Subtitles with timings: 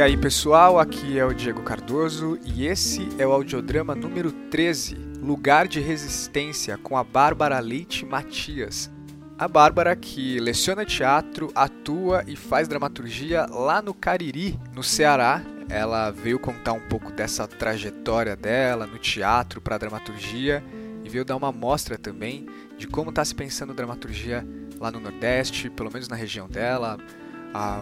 [0.00, 4.94] E aí pessoal, aqui é o Diego Cardoso e esse é o audiodrama número 13,
[5.20, 8.90] Lugar de Resistência, com a Bárbara Leite Matias.
[9.38, 15.42] A Bárbara, que leciona teatro, atua e faz dramaturgia lá no Cariri, no Ceará.
[15.68, 20.64] Ela veio contar um pouco dessa trajetória dela no teatro para dramaturgia
[21.04, 22.46] e veio dar uma mostra também
[22.78, 24.46] de como está se pensando dramaturgia
[24.80, 26.96] lá no Nordeste, pelo menos na região dela,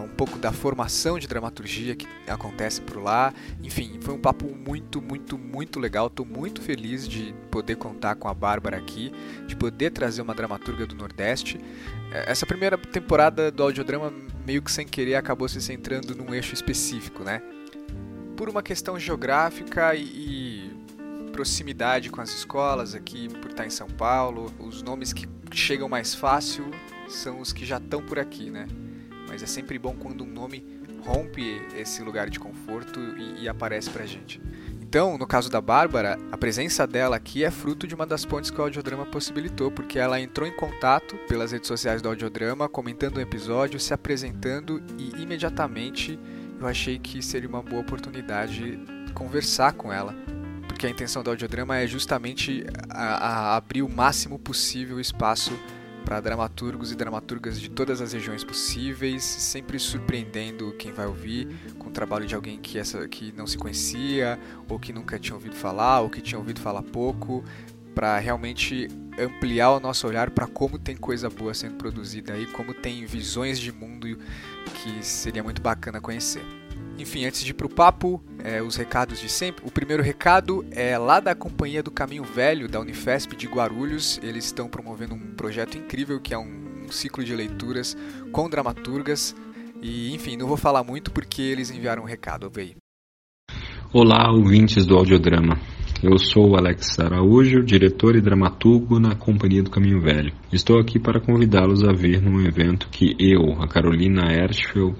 [0.03, 3.33] um pouco da formação de dramaturgia que acontece por lá.
[3.63, 6.07] Enfim, foi um papo muito, muito, muito legal.
[6.07, 9.11] Estou muito feliz de poder contar com a Bárbara aqui,
[9.47, 11.59] de poder trazer uma dramaturga do Nordeste.
[12.11, 14.11] É, essa primeira temporada do audiodrama,
[14.45, 17.41] meio que sem querer, acabou se centrando num eixo específico, né?
[18.35, 20.79] Por uma questão geográfica e, e
[21.31, 26.15] proximidade com as escolas aqui, por estar em São Paulo, os nomes que chegam mais
[26.15, 26.65] fácil
[27.07, 28.67] são os que já estão por aqui, né?
[29.39, 30.65] Mas é sempre bom quando um nome
[31.01, 34.41] rompe esse lugar de conforto e, e aparece pra gente.
[34.81, 38.51] Então, no caso da Bárbara, a presença dela aqui é fruto de uma das pontes
[38.51, 43.17] que o audiodrama possibilitou, porque ela entrou em contato pelas redes sociais do audiodrama, comentando
[43.17, 46.19] o episódio, se apresentando e imediatamente
[46.59, 48.77] eu achei que seria uma boa oportunidade
[49.13, 50.13] conversar com ela.
[50.67, 55.57] Porque a intenção do audiodrama é justamente a, a abrir o máximo possível espaço
[56.09, 61.89] para dramaturgos e dramaturgas de todas as regiões possíveis, sempre surpreendendo quem vai ouvir com
[61.89, 65.55] o trabalho de alguém que, essa, que não se conhecia, ou que nunca tinha ouvido
[65.55, 67.43] falar, ou que tinha ouvido falar pouco,
[67.93, 68.87] para realmente
[69.19, 73.59] ampliar o nosso olhar para como tem coisa boa sendo produzida aí, como tem visões
[73.59, 74.07] de mundo
[74.81, 76.41] que seria muito bacana conhecer.
[76.99, 79.65] Enfim, antes de ir pro papo, é, os recados de sempre.
[79.65, 84.19] O primeiro recado é lá da Companhia do Caminho Velho, da Unifesp de Guarulhos.
[84.21, 87.95] Eles estão promovendo um projeto incrível que é um, um ciclo de leituras
[88.33, 89.33] com dramaturgas.
[89.81, 92.43] E, enfim, não vou falar muito porque eles enviaram um recado.
[92.43, 92.75] Ouve.
[93.93, 95.57] Olá, ouvintes do Audiodrama.
[96.03, 100.33] Eu sou o Alex Araújo, diretor e dramaturgo na Companhia do Caminho Velho.
[100.51, 104.95] Estou aqui para convidá-los a vir num evento que eu, a Carolina Erschfeld,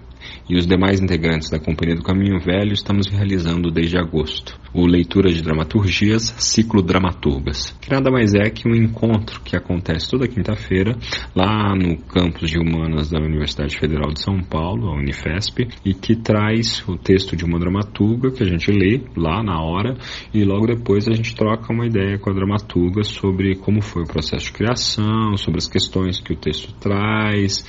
[0.50, 4.60] e os demais integrantes da Companhia do Caminho Velho estamos realizando desde agosto.
[4.74, 10.10] O Leitura de Dramaturgias, Ciclo Dramaturgas, que nada mais é que um encontro que acontece
[10.10, 10.96] toda quinta-feira
[11.36, 16.16] lá no campus de Humanas da Universidade Federal de São Paulo, a Unifesp, e que
[16.16, 19.98] traz o texto de uma dramaturga que a gente lê lá na hora
[20.34, 24.08] e logo depois a gente troca uma ideia com a dramaturga sobre como foi o
[24.08, 27.66] processo de criação, sobre as questões que o texto traz,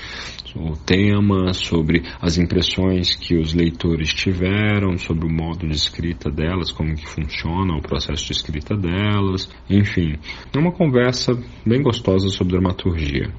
[0.57, 6.71] o tema, sobre as impressões que os leitores tiveram, sobre o modo de escrita delas,
[6.71, 10.17] como que funciona o processo de escrita delas, enfim,
[10.55, 11.33] é uma conversa
[11.65, 13.31] bem gostosa sobre dramaturgia.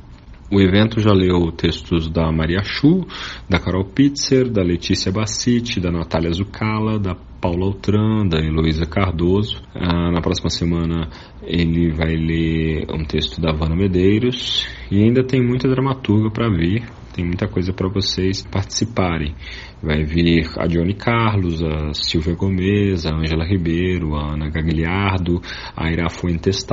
[0.53, 3.07] O evento já leu textos da Maria Chu,
[3.49, 9.61] da Carol Pitzer, da Letícia Bassiti, da Natália Zucala, da Paula Altran, da Heloísa Cardoso.
[9.73, 11.07] Ah, na próxima semana
[11.41, 16.83] ele vai ler um texto da Vanna Medeiros e ainda tem muita dramaturga para vir
[17.13, 19.35] tem muita coisa para vocês participarem.
[19.81, 25.41] Vai vir a Dione Carlos, a Silvia Gomes, a Ângela Ribeiro, a Ana Gagliardo,
[25.75, 26.65] a Ira Fuentes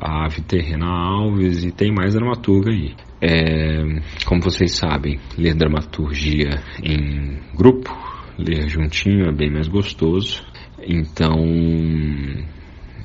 [0.00, 2.94] a Ave Terrena Alves e tem mais dramaturga aí.
[3.22, 3.82] É,
[4.24, 7.90] como vocês sabem, ler dramaturgia em grupo,
[8.38, 10.42] ler juntinho é bem mais gostoso.
[10.82, 11.36] Então,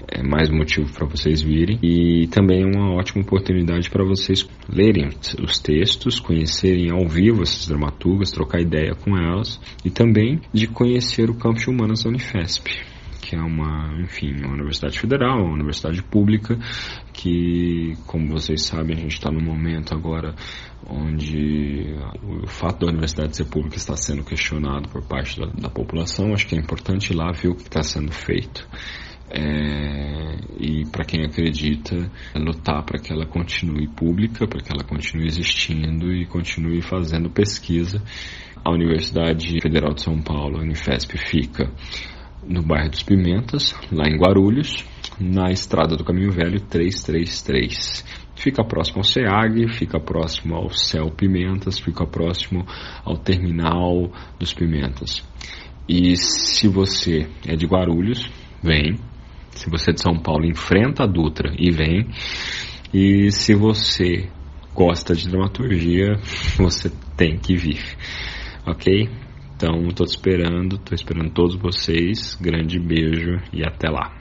[0.07, 5.09] é mais motivo para vocês virem e também é uma ótima oportunidade para vocês lerem
[5.41, 11.29] os textos, conhecerem ao vivo essas dramaturgas, trocar ideia com elas e também de conhecer
[11.29, 12.95] o campus de humanas da Unifesp
[13.25, 16.59] que é uma, enfim, uma universidade federal, uma universidade pública,
[17.11, 20.35] que, como vocês sabem, a gente está num momento agora
[20.87, 26.33] onde o fato da universidade ser pública está sendo questionado por parte da, da população.
[26.33, 28.67] Acho que é importante ir lá ver o que está sendo feito.
[29.37, 35.27] É, e para quem acredita, lutar para que ela continue pública, para que ela continue
[35.27, 38.01] existindo e continue fazendo pesquisa.
[38.63, 41.69] A Universidade Federal de São Paulo, a Unifesp, fica
[42.47, 44.85] no bairro dos Pimentas, lá em Guarulhos,
[45.19, 48.05] na estrada do Caminho Velho 333.
[48.35, 52.65] Fica próximo ao SEAG, fica próximo ao Céu Pimentas, fica próximo
[53.03, 55.23] ao terminal dos Pimentas.
[55.87, 58.29] E se você é de Guarulhos,
[58.63, 58.95] vem,
[59.55, 62.07] se você é de São Paulo, enfrenta a Dutra e vem.
[62.93, 64.29] E se você
[64.73, 66.15] gosta de dramaturgia,
[66.57, 67.81] você tem que vir.
[68.67, 69.09] Ok?
[69.55, 72.35] Então, estou esperando, estou esperando todos vocês.
[72.35, 74.13] Grande beijo e até lá.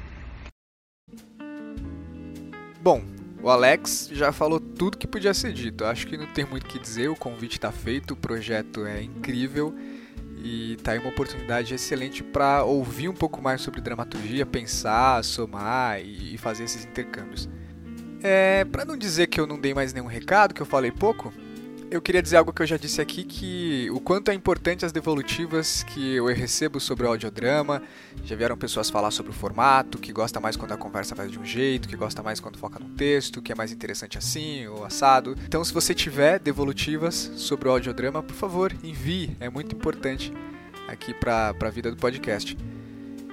[2.81, 3.03] Bom,
[3.43, 5.85] o Alex já falou tudo que podia ser dito.
[5.85, 9.03] Acho que não tem muito o que dizer, o convite está feito, o projeto é
[9.03, 9.75] incrível
[10.43, 16.01] e tá aí uma oportunidade excelente para ouvir um pouco mais sobre dramaturgia, pensar, somar
[16.01, 17.49] e fazer esses intercâmbios.
[18.23, 21.33] É, para não dizer que eu não dei mais nenhum recado, que eu falei pouco,
[21.97, 24.91] eu queria dizer algo que eu já disse aqui, que o quanto é importante as
[24.91, 27.83] devolutivas que eu recebo sobre o audiodrama.
[28.25, 31.39] Já vieram pessoas falar sobre o formato, que gosta mais quando a conversa vai de
[31.39, 34.85] um jeito, que gosta mais quando foca no texto, que é mais interessante assim ou
[34.85, 35.37] assado.
[35.47, 40.33] Então, se você tiver devolutivas sobre o audiodrama, por favor, envie, é muito importante
[40.89, 42.57] aqui para a vida do podcast.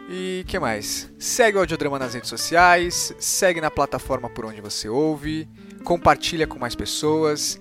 [0.07, 1.09] E que mais?
[1.17, 5.47] Segue o Audiodrama nas redes sociais, segue na plataforma por onde você ouve,
[5.83, 7.57] compartilha com mais pessoas.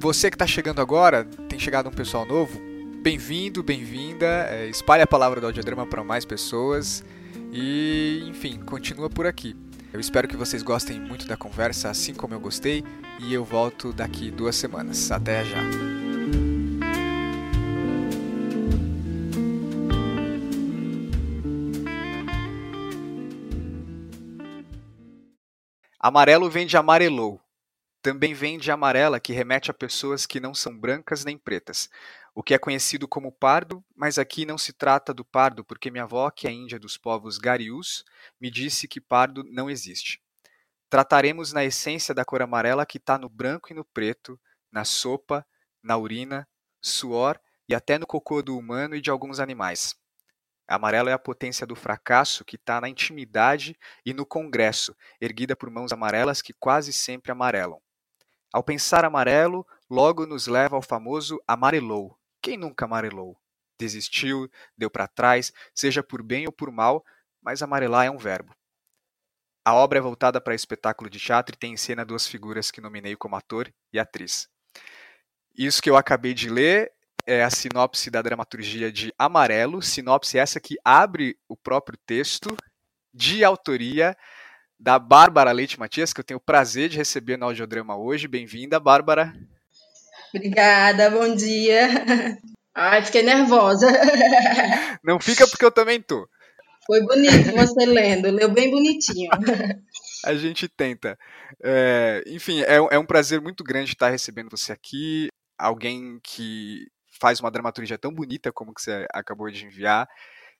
[0.00, 2.58] Você que está chegando agora, tem chegado um pessoal novo,
[3.02, 4.46] bem-vindo, bem-vinda.
[4.48, 7.04] É, espalhe a palavra do Audiodrama para mais pessoas
[7.52, 9.54] e, enfim, continua por aqui.
[9.92, 12.82] Eu espero que vocês gostem muito da conversa, assim como eu gostei,
[13.18, 15.12] e eu volto daqui duas semanas.
[15.12, 15.58] Até já!
[26.00, 27.38] Amarelo vem de amarelou.
[28.02, 31.90] Também vem de amarela, que remete a pessoas que não são brancas nem pretas,
[32.34, 36.04] o que é conhecido como pardo, mas aqui não se trata do pardo, porque minha
[36.04, 38.04] avó, que é índia dos povos Garius,
[38.40, 40.22] me disse que pardo não existe.
[40.88, 44.40] Trataremos na essência da cor amarela que está no branco e no preto,
[44.72, 45.46] na sopa,
[45.82, 46.48] na urina,
[46.80, 47.38] suor
[47.68, 49.94] e até no cocô do humano e de alguns animais.
[50.66, 53.76] Amarelo é a potência do fracasso que está na intimidade
[54.06, 57.80] e no congresso, erguida por mãos amarelas que quase sempre amarelam.
[58.52, 62.18] Ao pensar amarelo, logo nos leva ao famoso amarelou.
[62.42, 63.38] Quem nunca amarelou?
[63.78, 67.04] Desistiu, deu para trás, seja por bem ou por mal,
[67.40, 68.54] mas amarelar é um verbo.
[69.64, 72.80] A obra é voltada para espetáculo de teatro e tem em cena duas figuras que
[72.80, 74.48] nominei como ator e atriz.
[75.56, 76.90] Isso que eu acabei de ler
[77.26, 82.56] é a sinopse da dramaturgia de Amarelo, sinopse essa que abre o próprio texto,
[83.12, 84.16] de autoria
[84.80, 88.26] da Bárbara Leite Matias, que eu tenho o prazer de receber no audiodrama hoje.
[88.26, 89.34] Bem-vinda, Bárbara.
[90.34, 91.86] Obrigada, bom dia.
[92.74, 93.86] Ai, fiquei nervosa.
[95.04, 96.26] Não fica porque eu também tô.
[96.86, 99.30] Foi bonito você lendo, leu bem bonitinho.
[100.24, 101.18] A gente tenta.
[101.62, 105.28] É, enfim, é, é um prazer muito grande estar recebendo você aqui.
[105.58, 106.86] Alguém que
[107.20, 110.08] faz uma dramaturgia tão bonita como que você acabou de enviar,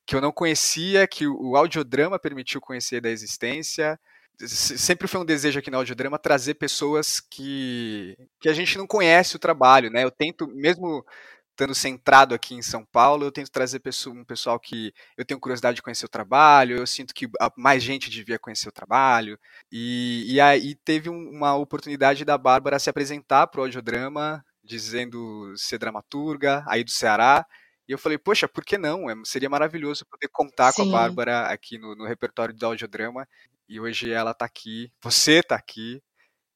[0.05, 3.99] que eu não conhecia, que o audiodrama permitiu conhecer da existência.
[4.47, 9.35] Sempre foi um desejo aqui no audiodrama trazer pessoas que, que a gente não conhece
[9.35, 10.03] o trabalho, né?
[10.03, 11.05] Eu tento, mesmo
[11.51, 15.75] estando centrado aqui em São Paulo, eu tento trazer um pessoal que eu tenho curiosidade
[15.75, 19.37] de conhecer o trabalho, eu sinto que mais gente devia conhecer o trabalho,
[19.71, 25.77] e, e aí teve uma oportunidade da Bárbara se apresentar para o audiodrama dizendo ser
[25.77, 27.45] dramaturga, aí do Ceará.
[27.87, 29.09] E eu falei, poxa, por que não?
[29.09, 30.83] É, seria maravilhoso poder contar Sim.
[30.83, 33.27] com a Bárbara aqui no, no repertório do audiodrama.
[33.71, 36.01] E hoje ela está aqui, você está aqui.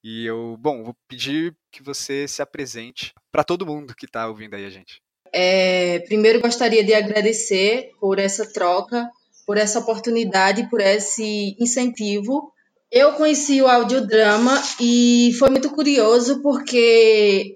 [0.04, 4.54] E eu, bom, vou pedir que você se apresente para todo mundo que está ouvindo
[4.54, 5.02] aí a gente.
[5.32, 9.10] É, primeiro gostaria de agradecer por essa troca,
[9.48, 12.52] por essa oportunidade, por esse incentivo.
[12.92, 17.55] Eu conheci o audiodrama e foi muito curioso porque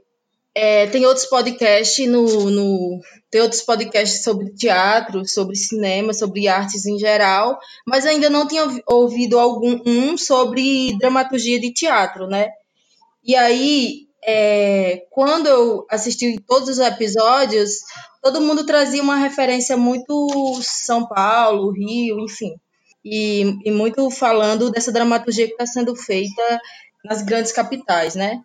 [0.56, 6.86] é, tem outros podcasts no, no, tem outros podcasts sobre teatro, sobre cinema, sobre artes
[6.86, 12.50] em geral, mas ainda não tinha ouvido algum um sobre dramaturgia de teatro, né?
[13.24, 17.72] E aí, é, quando eu assisti todos os episódios,
[18.22, 22.56] todo mundo trazia uma referência muito São Paulo, Rio, enfim,
[23.06, 26.60] e, e muito falando dessa dramaturgia que está sendo feita
[27.06, 28.42] nas grandes capitais, né?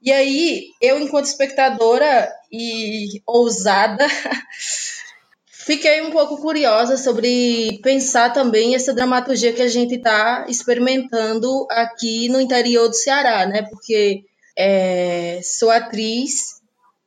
[0.00, 4.06] E aí, eu, enquanto espectadora e ousada,
[5.50, 12.28] fiquei um pouco curiosa sobre pensar também essa dramaturgia que a gente está experimentando aqui
[12.28, 13.62] no interior do Ceará, né?
[13.62, 14.22] Porque
[14.56, 16.60] é, sou atriz,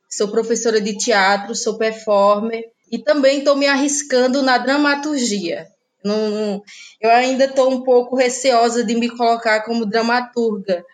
[0.08, 5.66] sou professora de teatro, sou performer e também estou me arriscando na dramaturgia.
[6.04, 6.62] Não,
[7.00, 10.84] eu ainda estou um pouco receosa de me colocar como dramaturga,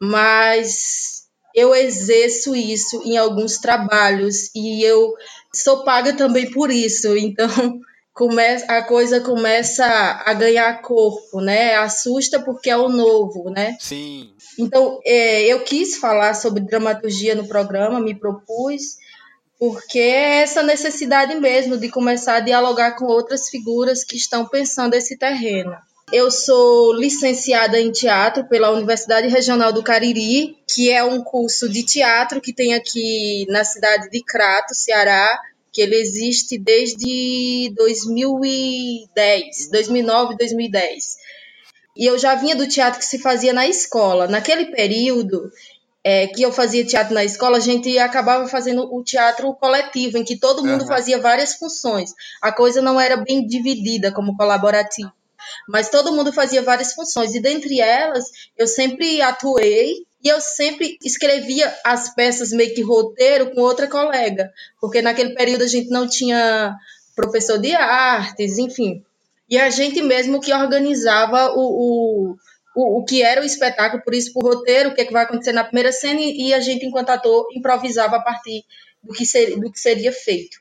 [0.00, 1.17] mas
[1.58, 5.12] eu exerço isso em alguns trabalhos e eu
[5.52, 7.16] sou paga também por isso.
[7.16, 7.48] Então,
[8.68, 11.76] a coisa começa a ganhar corpo, né?
[11.76, 13.76] Assusta porque é o novo, né?
[13.78, 14.30] Sim.
[14.58, 18.96] Então, é, eu quis falar sobre dramaturgia no programa, me propus,
[19.58, 24.94] porque é essa necessidade mesmo de começar a dialogar com outras figuras que estão pensando
[24.94, 25.76] esse terreno.
[26.10, 31.82] Eu sou licenciada em teatro pela Universidade Regional do Cariri, que é um curso de
[31.82, 35.38] teatro que tem aqui na cidade de Crato, Ceará,
[35.70, 41.16] que ele existe desde 2010, 2009, 2010.
[41.94, 44.26] E eu já vinha do teatro que se fazia na escola.
[44.26, 45.50] Naquele período
[46.02, 50.24] é, que eu fazia teatro na escola, a gente acabava fazendo o teatro coletivo, em
[50.24, 50.88] que todo mundo uhum.
[50.88, 52.14] fazia várias funções.
[52.40, 55.12] A coisa não era bem dividida como colaborativa,
[55.68, 57.34] mas todo mundo fazia várias funções.
[57.34, 58.24] E dentre elas,
[58.56, 64.52] eu sempre atuei e eu sempre escrevia as peças meio que roteiro com outra colega,
[64.80, 66.76] porque naquele período a gente não tinha
[67.14, 69.02] professor de artes, enfim.
[69.48, 72.36] E a gente mesmo que organizava o, o,
[72.76, 75.24] o, o que era o espetáculo, por isso, por roteiro, o que, é que vai
[75.24, 78.64] acontecer na primeira cena, e, a gente, enquanto ator, improvisava a partir
[79.02, 80.58] do que, ser, do que seria feito.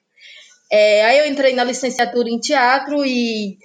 [0.72, 3.58] É, aí eu entrei na licenciatura em teatro e,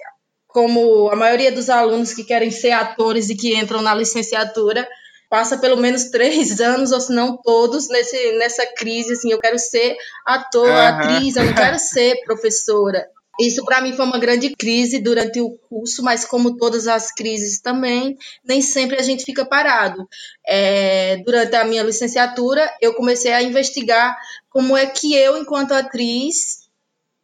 [0.53, 4.87] como a maioria dos alunos que querem ser atores e que entram na licenciatura,
[5.29, 9.57] passa pelo menos três anos, ou se não todos, nesse, nessa crise, assim, eu quero
[9.57, 10.77] ser ator, uhum.
[10.77, 13.05] atriz, eu não quero ser professora.
[13.39, 17.59] Isso para mim foi uma grande crise durante o curso, mas como todas as crises
[17.59, 20.07] também, nem sempre a gente fica parado.
[20.47, 24.15] É, durante a minha licenciatura, eu comecei a investigar
[24.51, 26.62] como é que eu, enquanto atriz,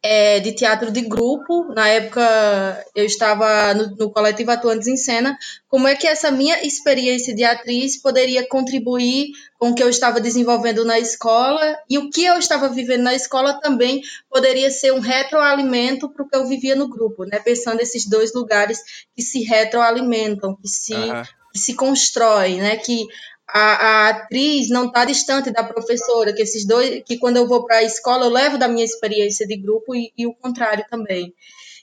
[0.02, 1.72] é, de teatro de grupo.
[1.74, 5.36] Na época, eu estava no, no, coletivo Atuantes em Cena.
[5.68, 9.28] Como é que essa minha experiência de atriz poderia contribuir
[9.58, 13.14] com o que eu estava desenvolvendo na escola e o que eu estava vivendo na
[13.14, 17.38] escola também poderia ser um retroalimento para o que eu vivia no grupo, né?
[17.38, 18.78] Pensando esses dois lugares
[19.14, 21.22] que se retroalimentam, que se, uhum.
[21.52, 22.76] que se constroem, né?
[22.76, 23.06] Que
[23.52, 27.64] a, a atriz não está distante da professora, que esses dois, que quando eu vou
[27.64, 31.34] para a escola eu levo da minha experiência de grupo e, e o contrário também.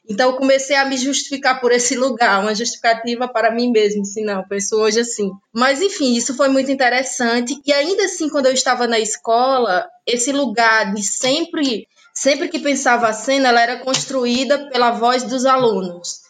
[0.09, 4.21] Então, eu comecei a me justificar por esse lugar, uma justificativa para mim mesmo, se
[4.23, 5.29] não, penso hoje assim.
[5.53, 7.59] Mas, enfim, isso foi muito interessante.
[7.65, 13.09] E ainda assim, quando eu estava na escola, esse lugar de sempre, sempre que pensava
[13.09, 16.26] a cena, ela era construída pela voz dos alunos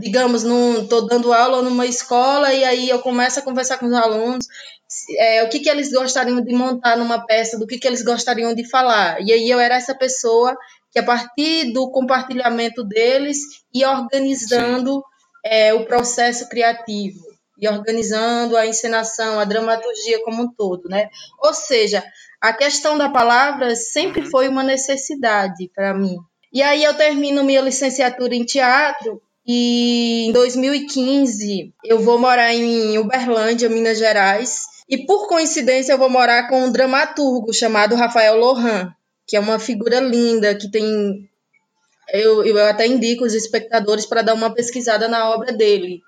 [0.00, 4.46] digamos, estou dando aula numa escola e aí eu começo a conversar com os alunos
[5.18, 8.54] é, o que, que eles gostariam de montar numa peça, do que, que eles gostariam
[8.54, 9.20] de falar.
[9.20, 10.56] E aí eu era essa pessoa
[10.90, 13.38] que, a partir do compartilhamento deles,
[13.72, 15.02] ia organizando
[15.44, 21.08] é, o processo criativo, e organizando a encenação, a dramaturgia como um todo, né?
[21.40, 22.04] Ou seja,
[22.40, 24.30] a questão da palavra sempre uhum.
[24.30, 26.16] foi uma necessidade para mim.
[26.52, 32.96] E aí eu termino minha licenciatura em teatro e em 2015 eu vou morar em
[32.98, 34.62] Uberlândia, Minas Gerais.
[34.88, 38.92] E por coincidência eu vou morar com um dramaturgo chamado Rafael Lohan,
[39.26, 41.28] que é uma figura linda, que tem.
[42.12, 46.00] Eu, eu até indico os espectadores para dar uma pesquisada na obra dele.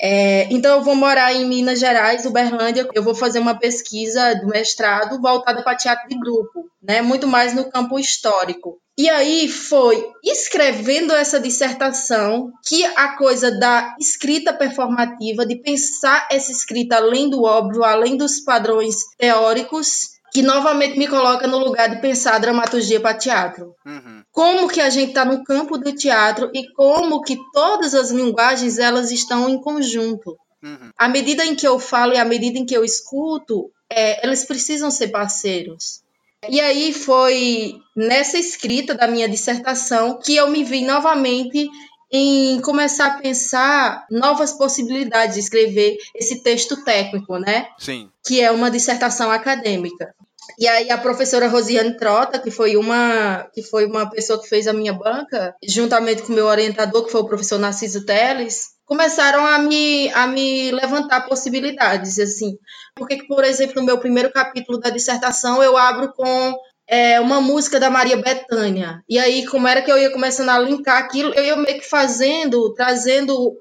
[0.00, 2.88] É, então eu vou morar em Minas Gerais, Uberlândia.
[2.94, 7.02] Eu vou fazer uma pesquisa do mestrado voltada para teatro de grupo, né?
[7.02, 8.80] Muito mais no campo histórico.
[8.98, 16.50] E aí foi escrevendo essa dissertação que a coisa da escrita performativa, de pensar essa
[16.50, 22.00] escrita além do óbvio, além dos padrões teóricos, que novamente me coloca no lugar de
[22.00, 23.72] pensar a dramaturgia para teatro.
[23.86, 24.24] Uhum.
[24.32, 28.80] Como que a gente está no campo do teatro e como que todas as linguagens
[28.80, 30.36] elas estão em conjunto.
[30.60, 30.90] Uhum.
[30.98, 34.44] À medida em que eu falo e à medida em que eu escuto, é, elas
[34.44, 36.02] precisam ser parceiros.
[36.46, 41.68] E aí foi nessa escrita da minha dissertação que eu me vi novamente
[42.10, 47.68] em começar a pensar novas possibilidades de escrever esse texto técnico, né?
[47.78, 48.08] Sim.
[48.24, 50.14] Que é uma dissertação acadêmica.
[50.58, 54.66] E aí a professora Rosiane Trota, que foi uma que foi uma pessoa que fez
[54.66, 59.46] a minha banca, juntamente com o meu orientador, que foi o professor Narciso Teles, começaram
[59.46, 62.58] a me, a me levantar possibilidades, assim.
[62.96, 67.78] Porque, por exemplo, no meu primeiro capítulo da dissertação, eu abro com é, uma música
[67.78, 69.04] da Maria Bethânia.
[69.06, 71.86] E aí, como era que eu ia começando a linkar aquilo, eu ia meio que
[71.86, 73.54] fazendo, trazendo,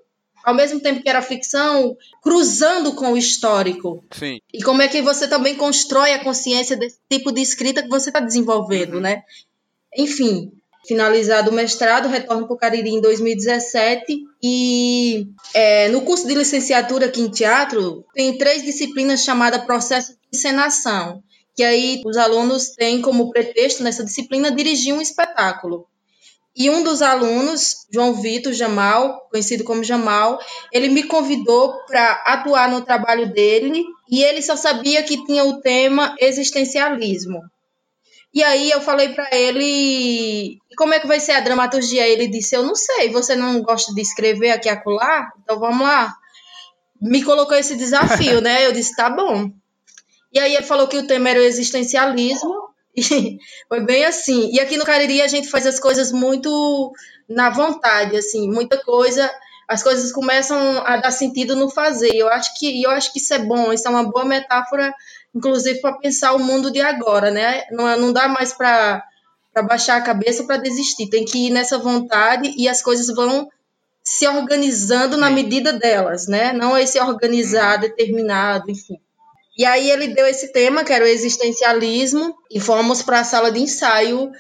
[0.46, 4.06] ao mesmo tempo que era ficção, cruzando com o histórico.
[4.12, 4.40] Sim.
[4.54, 8.12] E como é que você também constrói a consciência desse tipo de escrita que você
[8.12, 9.02] está desenvolvendo, uhum.
[9.02, 9.24] né?
[9.94, 10.54] Enfim,
[10.86, 17.08] finalizado o mestrado, retorno para o Cariri em 2017 e é, no curso de licenciatura
[17.08, 21.22] aqui em teatro tem três disciplinas chamadas processo de encenação,
[21.56, 25.88] que aí os alunos têm como pretexto nessa disciplina dirigir um espetáculo.
[26.60, 30.40] E um dos alunos, João Vitor Jamal, conhecido como Jamal,
[30.74, 35.62] ele me convidou para atuar no trabalho dele e ele só sabia que tinha o
[35.62, 37.42] tema existencialismo.
[38.38, 42.08] E aí eu falei para ele, como é que vai ser a dramaturgia?
[42.08, 45.28] Ele disse, eu não sei, você não gosta de escrever aqui acolá?
[45.42, 46.14] Então vamos lá.
[47.02, 48.68] Me colocou esse desafio, né?
[48.68, 49.50] Eu disse, tá bom.
[50.32, 54.52] E aí ele falou que o tema era o existencialismo E foi bem assim.
[54.54, 56.94] E aqui no Cariri a gente faz as coisas muito
[57.28, 59.28] na vontade, assim, muita coisa
[59.68, 62.16] as coisas começam a dar sentido no fazer.
[62.16, 64.94] Eu acho que eu acho que isso é bom, isso é uma boa metáfora,
[65.36, 67.64] inclusive para pensar o mundo de agora, né?
[67.72, 69.04] Não, não dá mais para
[69.68, 71.10] baixar a cabeça para desistir.
[71.10, 73.48] Tem que ir nessa vontade e as coisas vão
[74.04, 76.54] se organizando na medida delas, né?
[76.54, 78.98] Não é esse organizar determinado, enfim.
[79.58, 83.52] E aí ele deu esse tema, que era o existencialismo, e fomos para a sala
[83.52, 84.32] de ensaio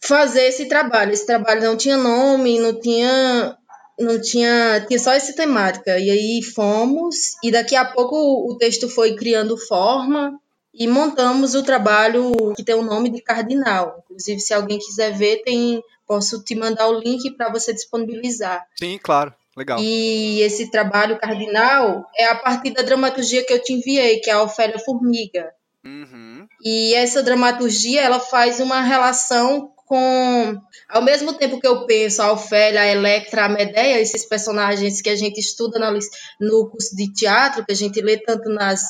[0.00, 1.12] fazer esse trabalho.
[1.12, 3.56] Esse trabalho não tinha nome, não tinha
[3.98, 5.98] não tinha, tinha só essa temática.
[5.98, 10.38] E aí fomos, e daqui a pouco o texto foi criando forma
[10.72, 14.02] e montamos o trabalho que tem o nome de Cardinal.
[14.04, 18.66] Inclusive, se alguém quiser ver, tem posso te mandar o link para você disponibilizar.
[18.78, 19.32] Sim, claro.
[19.56, 19.78] Legal.
[19.78, 24.32] E esse trabalho cardinal é a partir da dramaturgia que eu te enviei, que é
[24.32, 25.52] a Ofélia Formiga.
[25.84, 26.46] Uhum.
[26.62, 30.60] E essa dramaturgia ela faz uma relação com.
[30.88, 35.08] Ao mesmo tempo que eu penso a Ofélia, a Electra, a Medeia, esses personagens que
[35.08, 35.98] a gente estuda no,
[36.40, 38.82] no curso de teatro, que a gente lê tanto nas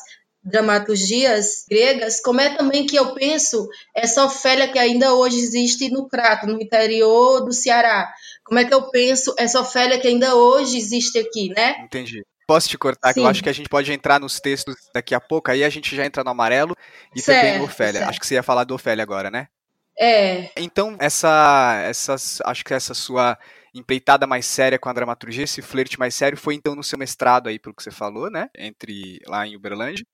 [0.42, 6.08] dramaturgias gregas, como é também que eu penso essa Ofélia que ainda hoje existe no
[6.08, 8.10] Crato, no interior do Ceará.
[8.44, 11.76] Como é que eu penso essa Ofélia que ainda hoje existe aqui, né?
[11.84, 12.22] Entendi.
[12.46, 13.14] Posso te cortar?
[13.14, 15.70] Que eu acho que a gente pode entrar nos textos daqui a pouco, aí a
[15.70, 16.74] gente já entra no amarelo
[17.14, 18.00] e certo, também no Ofélia.
[18.00, 18.10] Certo.
[18.10, 19.48] Acho que você ia falar do Ofélia agora, né?
[19.98, 20.50] É.
[20.56, 23.38] Então, essa, essas, acho que essa sua
[23.74, 27.48] empreitada mais séria com a dramaturgia, esse flerte mais sério, foi então no seu mestrado
[27.48, 28.48] aí, pelo que você falou, né?
[28.56, 30.04] Entre lá em Uberlândia.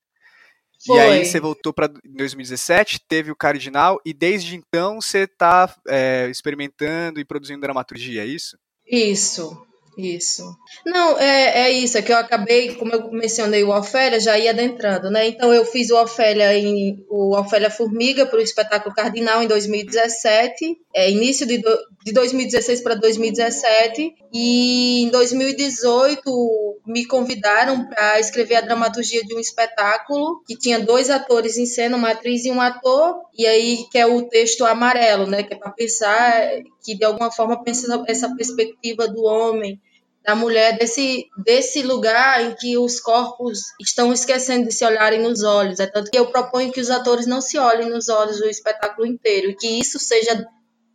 [0.85, 0.97] Foi.
[0.97, 6.27] E aí você voltou para 2017, teve o Cardinal, e desde então você está é,
[6.29, 8.57] experimentando e produzindo dramaturgia, é isso?
[8.87, 9.65] Isso.
[9.97, 10.55] Isso.
[10.85, 14.51] Não, é, é isso, é que eu acabei, como eu mencionei o Ofélia, já ia
[14.51, 15.27] adentrando, né?
[15.27, 20.77] Então eu fiz o Ofélia em o Ofélia Formiga para o espetáculo Cardinal em 2017,
[20.95, 28.55] é, início de, do, de 2016 para 2017, e em 2018 me convidaram para escrever
[28.55, 32.61] a dramaturgia de um espetáculo que tinha dois atores em cena, uma atriz e um
[32.61, 35.43] ator, e aí que é o texto amarelo, né?
[35.43, 36.49] Que é para pensar
[36.83, 39.79] que de alguma forma pensa essa perspectiva do homem
[40.23, 45.43] da mulher desse, desse lugar em que os corpos estão esquecendo de se olharem nos
[45.43, 45.79] olhos.
[45.79, 49.07] É tanto que eu proponho que os atores não se olhem nos olhos o espetáculo
[49.07, 50.45] inteiro e que isso seja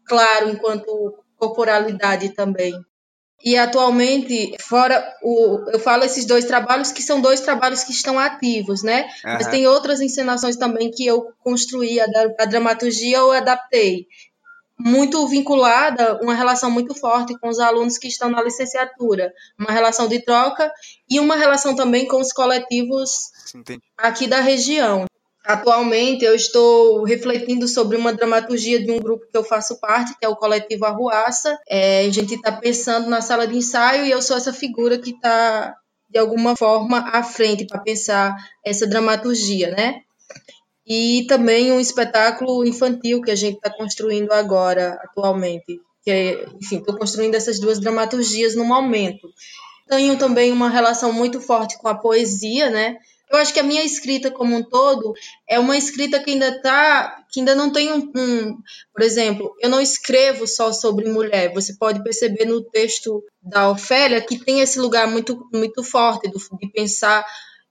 [0.07, 2.73] claro enquanto corporalidade também.
[3.47, 5.71] E atualmente, fora o.
[5.71, 9.03] Eu falo esses dois trabalhos que são dois trabalhos que estão ativos, né?
[9.25, 9.35] Uhum.
[9.35, 12.07] Mas tem outras encenações também que eu construí a,
[12.41, 14.09] a dramaturgia ou adaptei
[14.77, 20.09] muito vinculada, uma relação muito forte com os alunos que estão na licenciatura, uma relação
[20.09, 20.69] de troca
[21.09, 23.31] e uma relação também com os coletivos
[23.97, 25.07] aqui da região.
[25.47, 30.27] Atualmente eu estou refletindo sobre uma dramaturgia de um grupo que eu faço parte, que
[30.27, 31.57] é o Coletivo Arruaça.
[31.69, 35.11] É, a gente está pensando na sala de ensaio e eu sou essa figura que
[35.11, 35.75] está,
[36.11, 40.03] de alguma forma, à frente para pensar essa dramaturgia, né?
[40.87, 45.81] e também um espetáculo infantil que a gente está construindo agora, atualmente.
[46.05, 49.29] Que é, enfim, estou construindo essas duas dramaturgias no momento.
[49.89, 52.97] Tenho também uma relação muito forte com a poesia, né?
[53.31, 55.13] Eu acho que a minha escrita como um todo
[55.49, 58.57] é uma escrita que ainda tá, que ainda não tem um, um,
[58.93, 61.53] por exemplo, eu não escrevo só sobre mulher.
[61.53, 66.39] Você pode perceber no texto da Ofélia que tem esse lugar muito muito forte do,
[66.39, 67.27] de pensar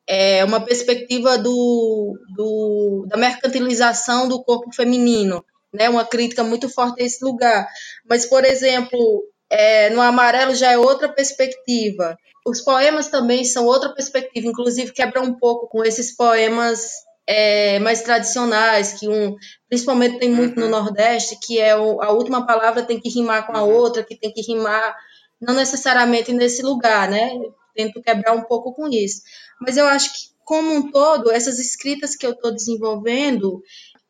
[0.07, 5.89] é, uma perspectiva do, do, da mercantilização do corpo feminino, né?
[5.89, 7.67] uma crítica muito forte a esse lugar.
[8.07, 12.17] Mas, por exemplo, é, no Amarelo já é outra perspectiva.
[12.45, 16.91] Os poemas também são outra perspectiva, inclusive quebra um pouco com esses poemas
[17.27, 19.35] é, mais tradicionais, que um,
[19.67, 20.71] principalmente tem muito no uhum.
[20.71, 23.73] Nordeste, que é o, a última palavra tem que rimar com a uhum.
[23.73, 24.95] outra, que tem que rimar
[25.41, 27.31] não necessariamente nesse lugar, né?
[27.75, 29.21] Tento quebrar um pouco com isso.
[29.59, 33.61] Mas eu acho que, como um todo, essas escritas que eu estou desenvolvendo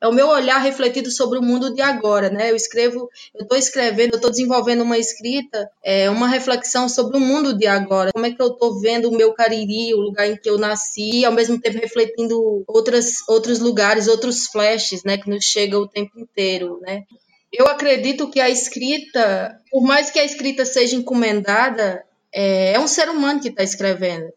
[0.05, 2.51] é o meu olhar refletido sobre o mundo de agora, né?
[2.51, 7.19] Eu escrevo, eu estou escrevendo, eu estou desenvolvendo uma escrita, é, uma reflexão sobre o
[7.19, 8.11] mundo de agora.
[8.13, 11.21] Como é que eu estou vendo o meu Cariri, o lugar em que eu nasci,
[11.21, 15.17] e ao mesmo tempo refletindo outras, outros lugares, outros flashes, né?
[15.17, 17.03] Que nos chegam o tempo inteiro, né?
[17.51, 22.87] Eu acredito que a escrita, por mais que a escrita seja encomendada, é, é um
[22.87, 24.27] ser humano que está escrevendo.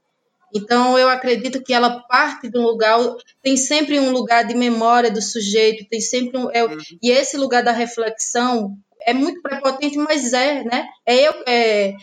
[0.54, 2.98] Então, eu acredito que ela parte de um lugar,
[3.42, 6.50] tem sempre um lugar de memória do sujeito, tem sempre um.
[6.50, 6.78] É, uhum.
[7.02, 10.86] E esse lugar da reflexão é muito prepotente, mas é, né?
[11.06, 11.34] É eu.
[11.46, 11.94] É,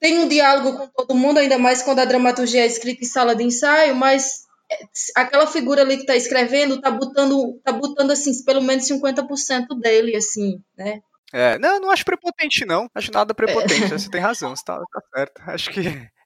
[0.00, 3.36] tem um diálogo com todo mundo, ainda mais quando a dramaturgia é escrita em sala
[3.36, 4.42] de ensaio, mas
[5.14, 10.16] aquela figura ali que está escrevendo tá botando, tá botando assim, pelo menos 50% dele,
[10.16, 11.00] assim, né?
[11.32, 12.90] É, não, não acho prepotente, não.
[12.94, 13.88] Acho nada prepotente.
[13.88, 15.42] Você tem razão, você tá, tá certo.
[15.46, 15.82] Acho que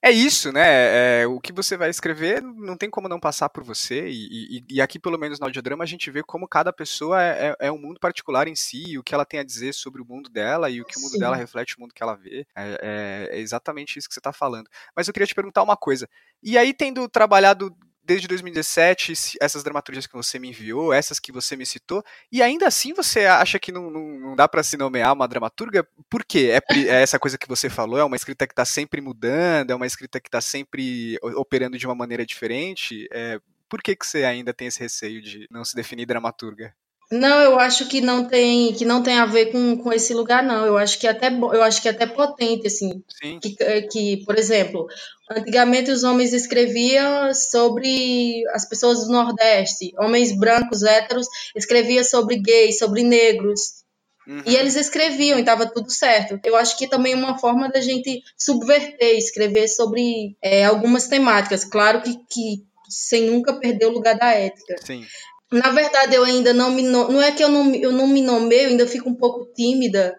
[0.06, 1.22] é isso, né?
[1.22, 4.08] É, o que você vai escrever não tem como não passar por você.
[4.08, 7.48] E, e, e aqui, pelo menos no audiodrama, a gente vê como cada pessoa é,
[7.48, 10.06] é, é, um mundo particular em si, o que ela tem a dizer sobre o
[10.06, 11.18] mundo dela e o que o mundo Sim.
[11.18, 12.46] dela reflete o mundo que ela vê.
[12.56, 14.68] É, é, é exatamente isso que você está falando.
[14.94, 16.08] Mas eu queria te perguntar uma coisa.
[16.40, 21.56] E aí, tendo trabalhado desde 2017, essas dramaturgias que você me enviou, essas que você
[21.56, 25.12] me citou, e ainda assim você acha que não, não, não dá para se nomear
[25.12, 25.86] uma dramaturga?
[26.08, 26.52] Por quê?
[26.52, 27.98] É, é, essa coisa que você falou?
[27.98, 29.70] É uma escrita que está sempre mudando?
[29.70, 33.08] É uma escrita que está sempre operando de uma maneira diferente?
[33.12, 36.74] É, por que, que você ainda tem esse receio de não se definir dramaturga?
[37.10, 40.42] Não, eu acho que não tem que não tem a ver com, com esse lugar
[40.42, 40.66] não.
[40.66, 43.02] Eu acho que é até eu acho que é até potente assim.
[43.22, 43.38] Sim.
[43.38, 44.88] Que, é, que, por exemplo,
[45.30, 52.78] antigamente os homens escreviam sobre as pessoas do Nordeste, homens brancos héteros escreviam sobre gays,
[52.78, 53.84] sobre negros.
[54.26, 54.42] Uhum.
[54.44, 56.40] E eles escreviam e estava tudo certo.
[56.44, 61.62] Eu acho que também é uma forma da gente subverter, escrever sobre é, algumas temáticas.
[61.62, 64.74] Claro que, que sem nunca perder o lugar da ética.
[64.84, 65.06] Sim.
[65.52, 66.82] Na verdade, eu ainda não me.
[66.82, 70.16] Não é que eu não, eu não me nomeio, eu ainda fico um pouco tímida,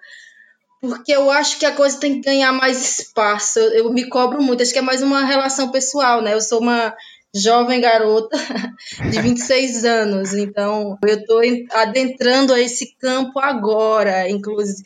[0.82, 3.60] porque eu acho que a coisa tem que ganhar mais espaço.
[3.60, 6.34] Eu, eu me cobro muito, acho que é mais uma relação pessoal, né?
[6.34, 6.96] Eu sou uma
[7.36, 8.38] jovem garota
[9.12, 14.82] de 26 anos, então eu estou adentrando a esse campo agora, inclusive.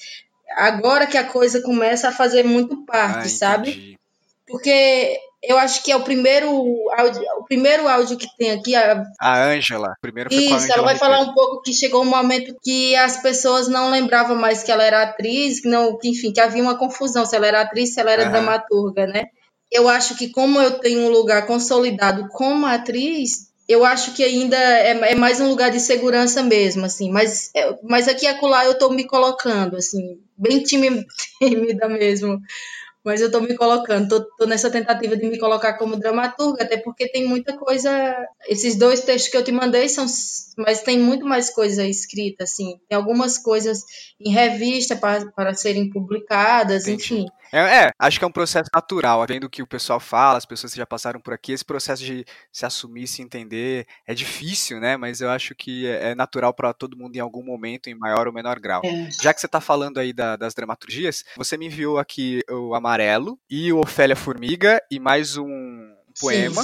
[0.58, 3.98] Agora que a coisa começa a fazer muito parte, ah, sabe?
[4.52, 6.48] Porque eu acho que é o primeiro
[6.92, 8.76] áudio, o primeiro áudio que tem aqui.
[8.76, 9.96] A, a Ângela.
[10.00, 13.68] Primeiro foi Isso, ela vai falar um pouco que chegou um momento que as pessoas
[13.68, 17.26] não lembravam mais que ela era atriz, que não, que, enfim, que havia uma confusão
[17.26, 18.32] se ela era atriz, se ela era uhum.
[18.32, 19.26] dramaturga, né?
[19.72, 24.58] Eu acho que como eu tenho um lugar consolidado como atriz, eu acho que ainda
[24.58, 27.10] é, é mais um lugar de segurança mesmo, assim.
[27.10, 31.08] Mas, é, mas aqui e acolá eu estou me colocando, assim, bem tímida
[31.90, 32.40] mesmo
[33.04, 36.78] mas eu estou me colocando, tô, tô, nessa tentativa de me colocar como dramaturga, até
[36.78, 37.92] porque tem muita coisa.
[38.48, 40.06] Esses dois textos que eu te mandei são,
[40.58, 42.80] mas tem muito mais coisa escrita, assim.
[42.90, 43.84] Tem algumas coisas
[44.20, 47.14] em revista para, para serem publicadas, Entendi.
[47.14, 47.26] enfim.
[47.54, 50.46] É, é, acho que é um processo natural, vendo o que o pessoal fala, as
[50.46, 54.80] pessoas que já passaram por aqui, esse processo de se assumir, se entender, é difícil,
[54.80, 54.96] né?
[54.96, 58.26] Mas eu acho que é, é natural para todo mundo em algum momento, em maior
[58.26, 58.82] ou menor grau.
[58.86, 59.10] É.
[59.22, 63.38] Já que você está falando aí da, das dramaturgias, você me enviou aqui o Amarelo
[63.50, 66.64] e o Ofélia Formiga e mais um poema.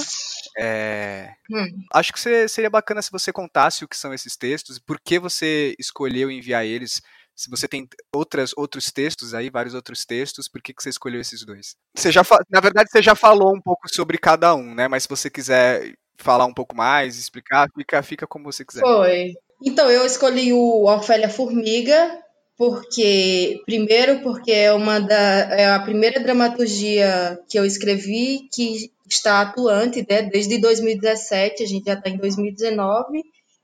[0.58, 1.30] É...
[1.50, 1.84] Hum.
[1.92, 5.74] Acho que seria bacana se você contasse o que são esses textos por que você
[5.78, 7.00] escolheu enviar eles
[7.38, 11.20] se você tem outras, outros textos aí, vários outros textos, por que, que você escolheu
[11.20, 11.76] esses dois?
[11.94, 14.88] Você já, na verdade, você já falou um pouco sobre cada um, né?
[14.88, 18.80] Mas se você quiser falar um pouco mais, explicar, fica, fica como você quiser.
[18.80, 19.34] Foi.
[19.64, 22.20] Então, eu escolhi o Ofélia Formiga,
[22.58, 29.42] porque, primeiro, porque é uma da, é a primeira dramaturgia que eu escrevi que está
[29.42, 30.22] atuante, né?
[30.22, 33.22] Desde 2017, a gente já está em 2019.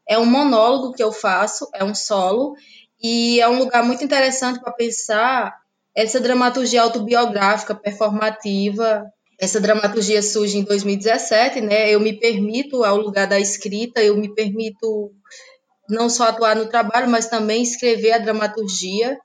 [0.08, 2.54] É um monólogo que eu faço, é um solo,
[3.02, 5.52] e é um lugar muito interessante para pensar
[5.92, 9.04] essa dramaturgia autobiográfica, performativa.
[9.40, 11.90] Essa dramaturgia surge em 2017, né?
[11.90, 15.10] Eu me permito, ao lugar da escrita, eu me permito
[15.88, 19.18] não só atuar no trabalho, mas também escrever a dramaturgia.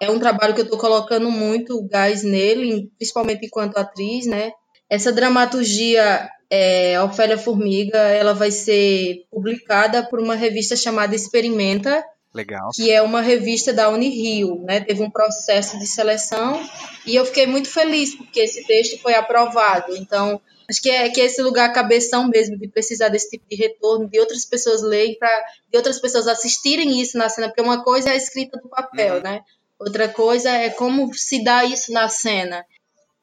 [0.00, 4.52] É um trabalho que eu estou colocando muito gás nele, principalmente enquanto atriz, né?
[4.90, 12.70] Essa dramaturgia, é, Ofélia Formiga, ela vai ser publicada por uma revista chamada Experimenta, Legal.
[12.74, 14.80] Que é uma revista da Unirio, né?
[14.80, 16.66] Teve um processo de seleção
[17.06, 19.94] e eu fiquei muito feliz porque esse texto foi aprovado.
[19.96, 23.56] Então, acho que é que é esse lugar cabeção mesmo de precisar desse tipo de
[23.56, 27.82] retorno, de outras pessoas lerem para de outras pessoas assistirem isso na cena, porque uma
[27.82, 29.22] coisa é a escrita do papel, uhum.
[29.22, 29.40] né?
[29.78, 32.64] Outra coisa é como se dá isso na cena.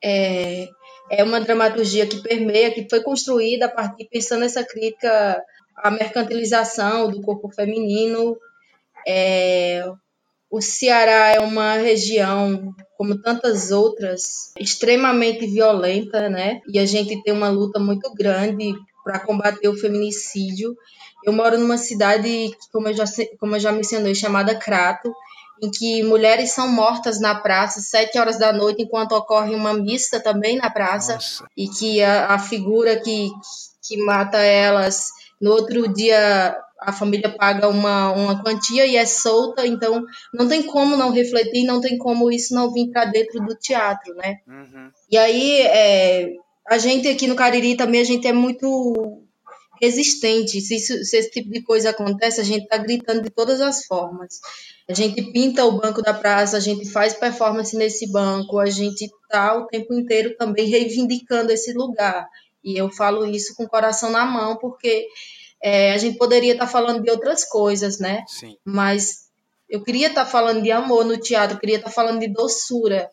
[0.03, 0.67] É,
[1.09, 5.43] é uma dramaturgia que permeia, que foi construída a partir pensando nessa crítica
[5.77, 8.37] à mercantilização do corpo feminino
[9.07, 9.83] é,
[10.51, 16.61] o Ceará é uma região, como tantas outras, extremamente violenta, né?
[16.67, 20.75] E a gente tem uma luta muito grande para combater o feminicídio.
[21.23, 23.05] Eu moro numa cidade, como eu já,
[23.39, 25.13] como eu já mencionei, chamada Crato,
[25.61, 30.19] em que mulheres são mortas na praça sete horas da noite, enquanto ocorre uma missa
[30.19, 31.45] também na praça, Nossa.
[31.55, 33.29] e que a, a figura que,
[33.83, 35.09] que mata elas
[35.39, 40.63] no outro dia a família paga uma, uma quantia e é solta, então não tem
[40.63, 44.37] como não refletir, não tem como isso não vir para dentro do teatro, né?
[44.47, 44.89] Uhum.
[45.11, 46.33] E aí, é,
[46.67, 49.23] a gente aqui no Cariri também, a gente é muito
[49.81, 50.61] resistente.
[50.61, 53.85] Se, isso, se esse tipo de coisa acontece, a gente está gritando de todas as
[53.85, 54.39] formas.
[54.87, 59.05] A gente pinta o banco da praça, a gente faz performance nesse banco, a gente
[59.05, 62.27] está o tempo inteiro também reivindicando esse lugar.
[62.63, 65.07] E eu falo isso com o coração na mão, porque
[65.61, 68.23] é, a gente poderia estar tá falando de outras coisas, né?
[68.27, 68.57] Sim.
[68.63, 69.29] Mas
[69.69, 73.09] eu queria estar tá falando de amor no teatro, queria estar tá falando de doçura,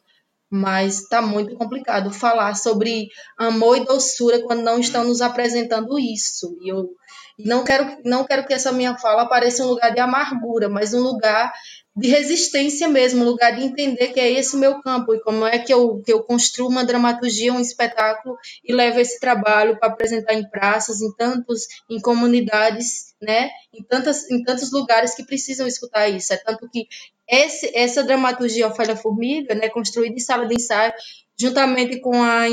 [0.49, 6.57] mas está muito complicado falar sobre amor e doçura quando não estão nos apresentando isso.
[6.63, 6.91] E eu
[7.39, 11.01] não quero, não quero que essa minha fala pareça um lugar de amargura, mas um
[11.01, 11.53] lugar
[11.97, 15.59] de resistência mesmo, lugar de entender que é esse o meu campo e como é
[15.59, 20.35] que eu, que eu construo uma dramaturgia, um espetáculo e levo esse trabalho para apresentar
[20.35, 26.07] em praças, em tantos, em comunidades, né, em, tantas, em tantos lugares que precisam escutar
[26.09, 26.35] isso.
[26.35, 26.87] É tanto que
[27.27, 30.93] esse, essa dramaturgia Ofélia Formiga, né, construída em sala de ensaio,
[31.39, 32.45] juntamente com, a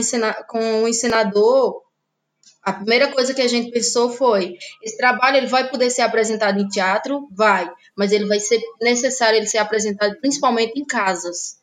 [0.48, 1.83] com o ensinador,
[2.64, 6.60] a primeira coisa que a gente pensou foi: esse trabalho ele vai poder ser apresentado
[6.60, 7.28] em teatro?
[7.32, 11.62] Vai, mas ele vai ser necessário ele ser apresentado principalmente em casas.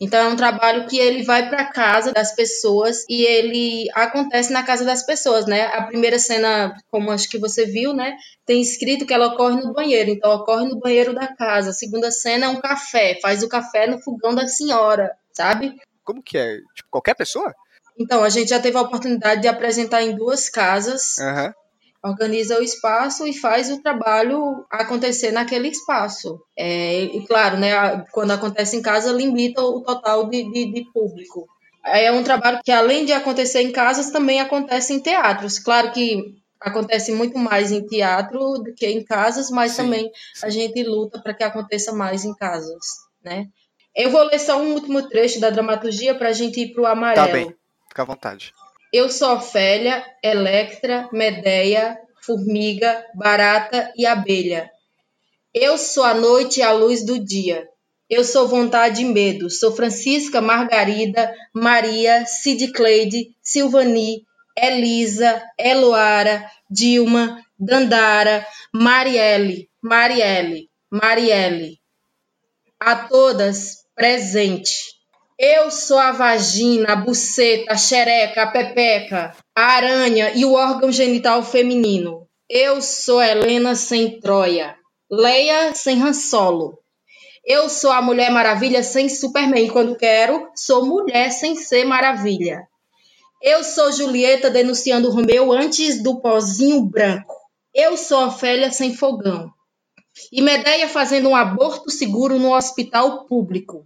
[0.00, 4.62] Então é um trabalho que ele vai para casa das pessoas e ele acontece na
[4.62, 5.66] casa das pessoas, né?
[5.68, 9.72] A primeira cena, como acho que você viu, né, tem escrito que ela ocorre no
[9.72, 11.70] banheiro, então ocorre no banheiro da casa.
[11.70, 15.74] A segunda cena é um café, faz o café no fogão da senhora, sabe?
[16.04, 16.58] Como que é?
[16.74, 17.54] Tipo, qualquer pessoa?
[17.98, 21.16] Então, a gente já teve a oportunidade de apresentar em duas casas.
[21.18, 21.52] Uhum.
[22.02, 26.40] Organiza o espaço e faz o trabalho acontecer naquele espaço.
[26.56, 31.48] É, e claro, né, quando acontece em casa, limita o total de, de, de público.
[31.84, 35.58] É um trabalho que, além de acontecer em casas, também acontece em teatros.
[35.58, 40.46] Claro que acontece muito mais em teatro do que em casas, mas sim, também sim.
[40.46, 42.84] a gente luta para que aconteça mais em casas,
[43.22, 43.46] né?
[43.94, 46.86] Eu vou ler só um último trecho da dramaturgia para a gente ir para o
[46.86, 47.26] amarelo.
[47.26, 47.54] Tá bem.
[47.96, 48.52] Fica à vontade.
[48.92, 54.70] Eu sou Ofélia, Electra, Medeia, Formiga, Barata e Abelha.
[55.54, 57.66] Eu sou a noite e a luz do dia.
[58.10, 59.48] Eu sou vontade e medo.
[59.48, 71.78] Sou Francisca, Margarida, Maria, Cid Cleide, Silvani, Elisa, Eloara, Dilma, Dandara, Marielle, Marielle, Marielle.
[72.78, 74.95] A todas, presente.
[75.38, 80.90] Eu sou a vagina, a buceta, a xereca, a pepeca, a aranha e o órgão
[80.90, 82.26] genital feminino.
[82.48, 84.74] Eu sou Helena sem Troia,
[85.10, 86.78] Leia sem Han Solo.
[87.44, 89.68] Eu sou a Mulher Maravilha sem Superman.
[89.68, 92.66] Quando quero, sou mulher sem ser maravilha.
[93.42, 97.36] Eu sou Julieta denunciando Romeu antes do pozinho branco.
[97.74, 99.50] Eu sou Ofélia sem fogão.
[100.32, 103.84] E Medeia fazendo um aborto seguro no hospital público.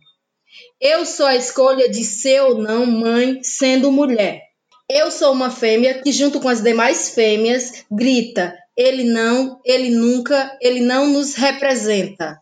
[0.81, 4.43] Eu sou a escolha de ser ou não mãe sendo mulher.
[4.89, 10.57] Eu sou uma fêmea que, junto com as demais fêmeas, grita: ele não, ele nunca,
[10.61, 12.41] ele não nos representa.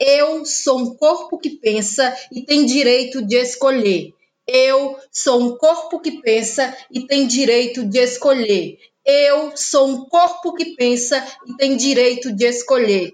[0.00, 4.12] Eu sou um corpo que pensa e tem direito de escolher.
[4.46, 8.78] Eu sou um corpo que pensa e tem direito de escolher.
[9.04, 13.12] Eu sou um corpo que pensa e tem direito de escolher.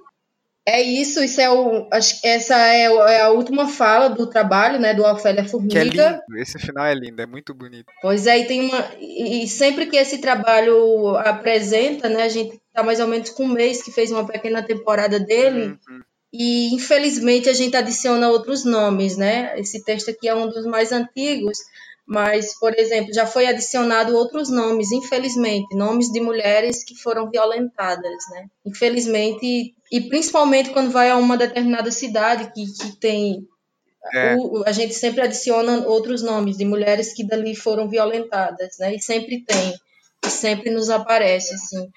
[0.66, 4.94] É isso, isso é o, acho, essa é, é, a última fala do trabalho, né,
[4.94, 5.74] do Ofélia Formiga.
[5.74, 7.92] Que é lindo, esse final é lindo, é muito bonito.
[8.00, 12.83] Pois é, e tem uma e sempre que esse trabalho apresenta, né, a gente tá
[12.83, 15.79] mais ou menos com um mês que fez uma pequena temporada dele.
[15.88, 16.00] Uhum.
[16.33, 19.57] E infelizmente a gente adiciona outros nomes, né?
[19.57, 21.59] Esse texto aqui é um dos mais antigos,
[22.06, 28.24] mas, por exemplo, já foi adicionado outros nomes, infelizmente, nomes de mulheres que foram violentadas,
[28.30, 28.46] né?
[28.64, 33.46] Infelizmente, e principalmente quando vai a uma determinada cidade que, que tem.
[34.12, 34.36] É.
[34.36, 38.94] O, a gente sempre adiciona outros nomes de mulheres que dali foram violentadas, né?
[38.94, 39.74] E sempre tem,
[40.26, 41.88] e sempre nos aparece, assim.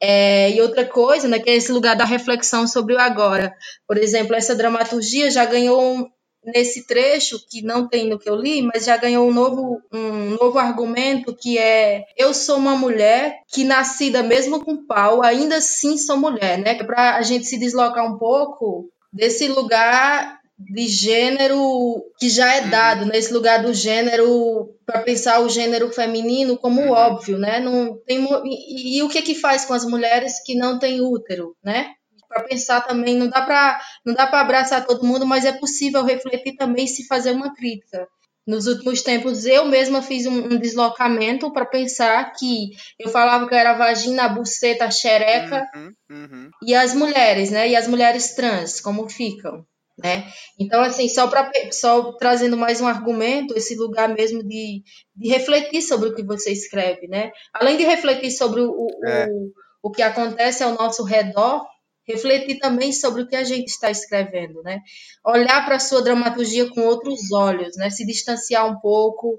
[0.00, 3.54] É, e outra coisa, né, que é esse lugar da reflexão sobre o agora.
[3.86, 6.10] Por exemplo, essa dramaturgia já ganhou
[6.46, 10.36] nesse trecho, que não tem no que eu li, mas já ganhou um novo, um
[10.40, 15.98] novo argumento que é eu sou uma mulher que nascida mesmo com pau, ainda assim
[15.98, 16.74] sou mulher, né?
[16.74, 23.04] Para a gente se deslocar um pouco desse lugar de gênero que já é dado,
[23.04, 23.36] nesse né?
[23.36, 26.90] lugar do gênero para pensar o gênero feminino como uhum.
[26.90, 27.60] óbvio, né?
[27.60, 31.54] Não tem e, e, o que que faz com as mulheres que não têm útero,
[31.62, 31.90] né?
[32.28, 36.04] Para pensar também, não dá para não dá para abraçar todo mundo, mas é possível
[36.04, 38.06] refletir também e se fazer uma crítica.
[38.46, 43.54] Nos últimos tempos, eu mesma fiz um, um deslocamento para pensar que eu falava que
[43.54, 46.50] era vagina, a buceta, xereca, uhum, uhum.
[46.62, 47.68] e as mulheres, né?
[47.68, 49.66] E as mulheres trans, como ficam.
[49.98, 50.28] né?
[50.60, 54.82] Então, assim, só, pra, só trazendo mais um argumento, esse lugar mesmo de,
[55.16, 57.32] de refletir sobre o que você escreve, né?
[57.52, 59.26] Além de refletir sobre o, é.
[59.28, 59.50] o,
[59.82, 61.66] o que acontece ao nosso redor,
[62.06, 64.80] refletir também sobre o que a gente está escrevendo, né?
[65.24, 67.90] Olhar para a sua dramaturgia com outros olhos, né?
[67.90, 69.38] Se distanciar um pouco,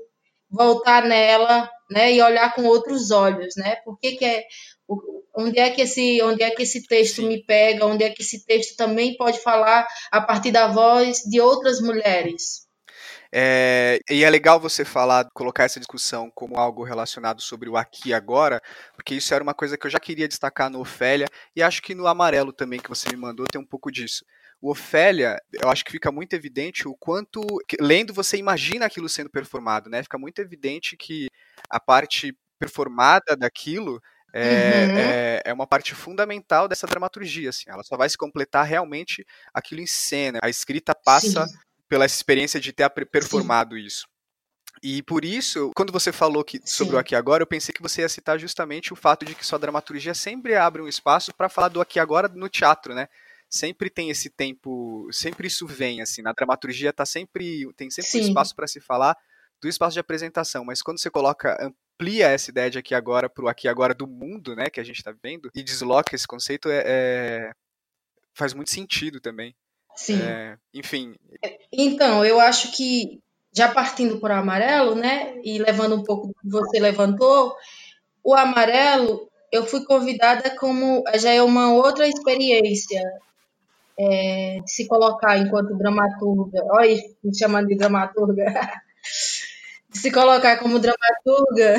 [0.49, 2.13] voltar nela, né?
[2.13, 3.77] E olhar com outros olhos, né?
[3.77, 4.43] Por que, que é
[5.36, 7.86] onde é que esse onde é que esse texto me pega?
[7.86, 12.66] Onde é que esse texto também pode falar a partir da voz de outras mulheres?
[13.31, 18.09] É, e é legal você falar, colocar essa discussão como algo relacionado sobre o aqui
[18.09, 18.61] e agora,
[18.93, 21.95] porque isso era uma coisa que eu já queria destacar no Ofélia, e acho que
[21.95, 24.25] no Amarelo também, que você me mandou, tem um pouco disso.
[24.61, 27.41] O Ofélia, eu acho que fica muito evidente o quanto,
[27.79, 30.01] lendo, você imagina aquilo sendo performado, né?
[30.01, 31.27] Fica muito evidente que
[31.69, 34.01] a parte performada daquilo
[34.33, 34.97] é, uhum.
[34.97, 37.69] é, é, uma parte fundamental dessa dramaturgia, assim.
[37.69, 40.39] Ela só vai se completar realmente aquilo em cena.
[40.41, 43.86] A escrita passa Sim pela experiência de ter performado Sim.
[43.86, 44.08] isso.
[44.84, 46.97] E por isso, quando você falou que, sobre Sim.
[46.97, 49.58] o Aqui Agora, eu pensei que você ia citar justamente o fato de que sua
[49.58, 53.08] dramaturgia sempre abre um espaço para falar do Aqui Agora no teatro, né?
[53.50, 58.19] Sempre tem esse tempo, sempre isso vem, assim, na dramaturgia tá sempre, tem sempre Sim.
[58.19, 59.17] um espaço para se falar
[59.62, 63.45] do espaço de apresentação, mas quando você coloca, amplia essa ideia de Aqui Agora para
[63.45, 66.69] o Aqui Agora do mundo, né, que a gente está vendo, e desloca esse conceito,
[66.69, 67.52] é, é,
[68.36, 69.56] faz muito sentido também.
[69.97, 70.21] Sim.
[70.21, 71.15] É, enfim.
[71.73, 73.19] Então, eu acho que,
[73.51, 77.55] já partindo para o amarelo, né, e levando um pouco do que você levantou,
[78.23, 81.03] o amarelo, eu fui convidada como.
[81.15, 83.01] Já é uma outra experiência
[83.97, 86.63] é, de se colocar enquanto dramaturga.
[86.69, 88.45] Olha, me chamando de dramaturga.
[89.97, 91.77] se colocar como dramaturga.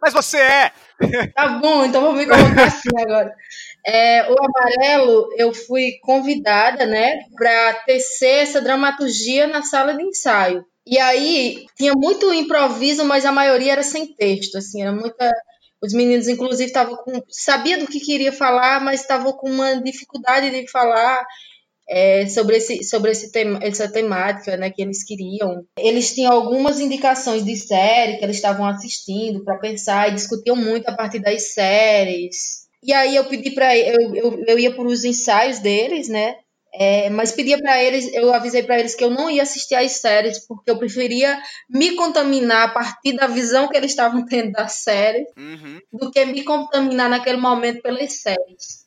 [0.00, 0.72] Mas você é!
[1.34, 3.34] Tá bom, então vou me colocar assim agora.
[3.86, 10.64] É, o Amarelo, eu fui convidada, né, para tecer essa dramaturgia na sala de ensaio.
[10.86, 15.30] E aí tinha muito improviso, mas a maioria era sem texto, assim, era muita
[15.82, 20.50] os meninos inclusive estavam com sabia do que queria falar, mas estavam com uma dificuldade
[20.50, 21.24] de falar
[21.88, 25.64] é, sobre, esse, sobre esse tema, essa temática né, que eles queriam.
[25.78, 30.88] Eles tinham algumas indicações de série que eles estavam assistindo para pensar e discutiam muito
[30.88, 32.66] a partir das séries.
[32.82, 36.36] E aí eu pedi para eu, eu, eu ia para os ensaios deles, né?
[36.78, 39.92] É, mas pedia para eles, eu avisei para eles que eu não ia assistir às
[39.92, 44.68] séries porque eu preferia me contaminar a partir da visão que eles estavam tendo da
[44.68, 45.80] série uhum.
[45.90, 48.85] do que me contaminar naquele momento pelas séries.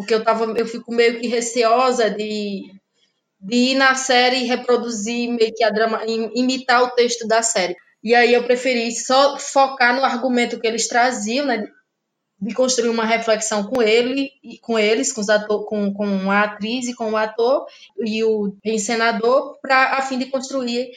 [0.00, 2.62] Porque eu tava, eu fico meio que receosa de,
[3.38, 7.76] de ir na série e reproduzir meio que a drama, imitar o texto da série.
[8.02, 11.68] E aí eu preferi só focar no argumento que eles traziam, né?
[12.40, 14.30] de construir uma reflexão com ele
[14.62, 17.66] com eles, com, os ator, com, com a atriz e com o ator
[17.98, 20.90] e o encenador, para a fim de construir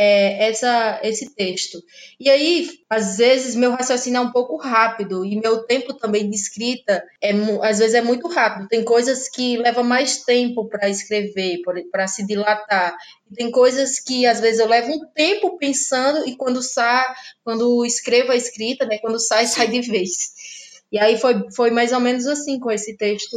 [0.00, 1.82] é, essa, esse texto.
[2.20, 6.36] E aí, às vezes, meu raciocínio é um pouco rápido e meu tempo também de
[6.36, 7.32] escrita, é,
[7.64, 8.68] às vezes, é muito rápido.
[8.68, 12.96] Tem coisas que levam mais tempo para escrever, para se dilatar.
[13.28, 17.04] E tem coisas que, às vezes, eu levo um tempo pensando e quando sai,
[17.42, 20.12] quando escrevo a escrita, né, quando sai, sai de vez.
[20.92, 23.36] E aí foi, foi mais ou menos assim com esse texto,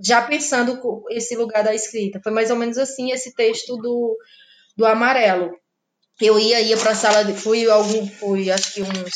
[0.00, 2.20] já pensando esse lugar da escrita.
[2.24, 4.18] Foi mais ou menos assim esse texto do,
[4.76, 5.56] do amarelo.
[6.20, 9.14] Eu ia, ia para a sala, de, fui algum, fui acho que uns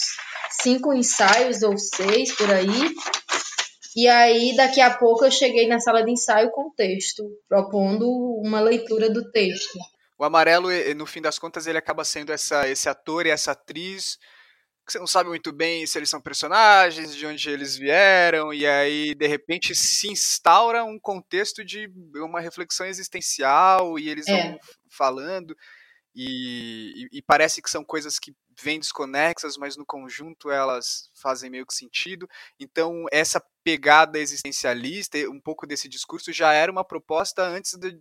[0.63, 2.95] cinco ensaios ou seis por aí.
[3.97, 8.07] E aí, daqui a pouco, eu cheguei na sala de ensaio com o texto, propondo
[8.45, 9.79] uma leitura do texto.
[10.19, 14.19] O amarelo, no fim das contas, ele acaba sendo essa, esse ator e essa atriz
[14.91, 19.15] você não sabe muito bem se eles são personagens, de onde eles vieram, e aí
[19.15, 24.43] de repente se instaura um contexto de uma reflexão existencial e eles é.
[24.43, 24.59] vão
[24.91, 25.57] falando.
[26.15, 31.49] E, e, e, parece que são coisas que vêm desconexas, mas no conjunto elas fazem
[31.49, 32.29] meio que sentido.
[32.59, 37.97] Então, essa pegada existencialista, um pouco desse discurso, já era uma proposta antes de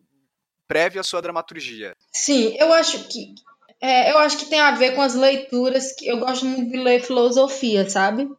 [0.68, 1.96] prévia à sua dramaturgia.
[2.12, 3.36] Sim, eu acho que
[3.82, 6.78] é, eu acho que tem a ver com as leituras que eu gosto muito de
[6.78, 8.30] ler filosofia, sabe?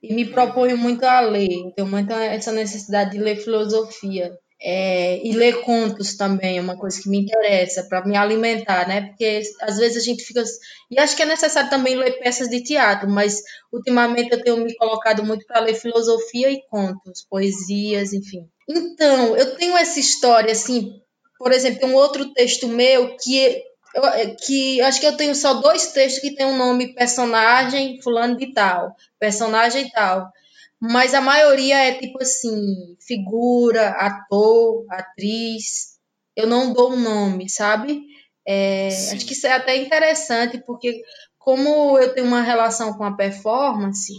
[0.00, 1.72] E me proponho muito a ler.
[1.74, 4.38] Tenho muita essa necessidade de ler filosofia.
[4.60, 9.02] É, e ler contos também é uma coisa que me interessa para me alimentar, né?
[9.02, 10.42] Porque às vezes a gente fica.
[10.90, 13.40] E acho que é necessário também ler peças de teatro, mas
[13.72, 18.48] ultimamente eu tenho me colocado muito para ler filosofia e contos, poesias, enfim.
[18.68, 21.00] Então, eu tenho essa história, assim.
[21.38, 23.62] Por exemplo, tem um outro texto meu que
[23.94, 28.00] eu, é, que acho que eu tenho só dois textos que tem um nome personagem
[28.02, 30.30] fulano de tal, personagem tal.
[30.80, 35.98] Mas a maioria é tipo assim, figura, ator, atriz.
[36.36, 38.00] eu não dou um nome, sabe?
[38.46, 41.02] É, acho que isso é até interessante, porque
[41.38, 44.12] como eu tenho uma relação com a performance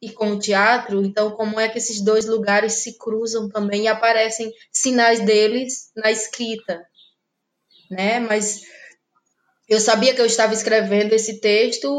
[0.00, 3.88] e com o teatro, então como é que esses dois lugares se cruzam também e
[3.88, 6.84] aparecem sinais deles na escrita,
[7.90, 8.18] né?
[8.18, 8.62] Mas
[9.68, 11.90] eu sabia que eu estava escrevendo esse texto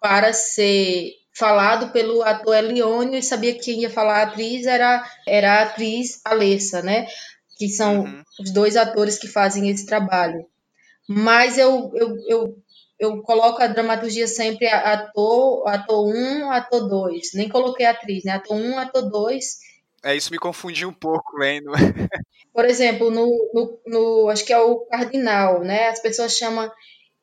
[0.00, 5.04] para ser falado pelo ator Eliônio e sabia que quem ia falar a atriz era,
[5.26, 7.06] era a atriz Alessa, né?
[7.58, 8.22] Que são uhum.
[8.40, 10.44] os dois atores que fazem esse trabalho.
[11.08, 12.58] Mas eu, eu, eu,
[12.98, 17.34] eu coloco a dramaturgia sempre ator, ator 1, um, ator 2.
[17.34, 18.32] Nem coloquei atriz, né?
[18.32, 19.44] Ator 1, um, ator 2.
[20.02, 21.70] É, isso me confundiu um pouco lendo.
[22.52, 25.88] Por exemplo, no, no, no, acho que é o cardinal, né?
[25.88, 26.70] As pessoas chamam,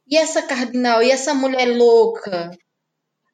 [0.07, 2.51] e essa cardinal, e essa mulher louca?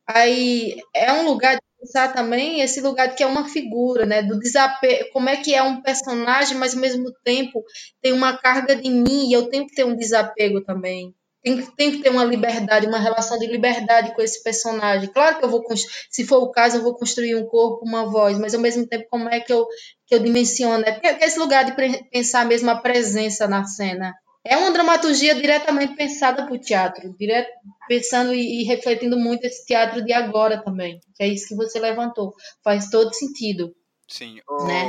[0.07, 4.21] Aí é um lugar de pensar também esse lugar que é uma figura, né?
[4.21, 7.63] Do desapego, como é que é um personagem, mas ao mesmo tempo
[8.01, 11.13] tem uma carga de mim e eu tenho que ter um desapego também.
[11.43, 15.11] Tem que, tem que ter uma liberdade, uma relação de liberdade com esse personagem.
[15.11, 15.61] Claro que eu vou,
[16.09, 19.05] se for o caso, eu vou construir um corpo, uma voz, mas ao mesmo tempo,
[19.09, 19.67] como é que eu,
[20.07, 20.79] que eu dimensiono?
[20.79, 20.93] Né?
[20.93, 21.73] Porque esse lugar de
[22.09, 24.13] pensar mesmo a presença na cena.
[24.45, 27.49] É uma dramaturgia diretamente pensada para o teatro, direto,
[27.87, 31.79] pensando e, e, refletindo muito esse teatro de agora também, que é isso que você
[31.79, 32.33] levantou.
[32.61, 33.73] Faz todo sentido.
[34.07, 34.35] Sim.
[34.67, 34.85] Né?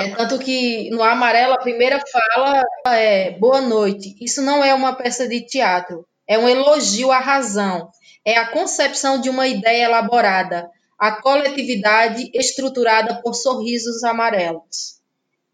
[0.00, 4.16] é tanto que no Amarelo a primeira fala é boa noite.
[4.20, 7.90] Isso não é uma peça de teatro, é um elogio à razão,
[8.24, 10.68] é a concepção de uma ideia elaborada,
[10.98, 15.00] a coletividade estruturada por sorrisos amarelos.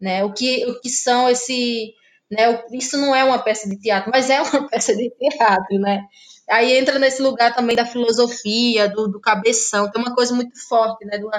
[0.01, 0.23] Né?
[0.23, 1.93] O, que, o que são esse
[2.31, 2.63] né?
[2.71, 6.03] Isso não é uma peça de teatro, mas é uma peça de teatro, né?
[6.49, 11.05] Aí entra nesse lugar também da filosofia, do, do cabeção, tem uma coisa muito forte,
[11.05, 11.17] né?
[11.17, 11.29] Do,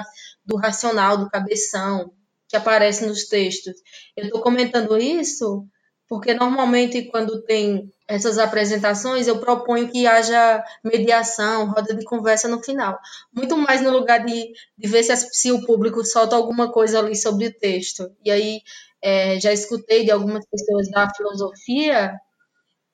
[0.45, 2.11] do racional, do cabeção,
[2.47, 3.73] que aparece nos textos.
[4.15, 5.65] Eu estou comentando isso
[6.09, 12.63] porque normalmente quando tem essas apresentações eu proponho que haja mediação, roda de conversa no
[12.63, 12.97] final.
[13.31, 17.15] Muito mais no lugar de, de ver se, se o público solta alguma coisa ali
[17.15, 18.11] sobre o texto.
[18.25, 18.61] E aí
[19.01, 22.13] é, já escutei de algumas pessoas da filosofia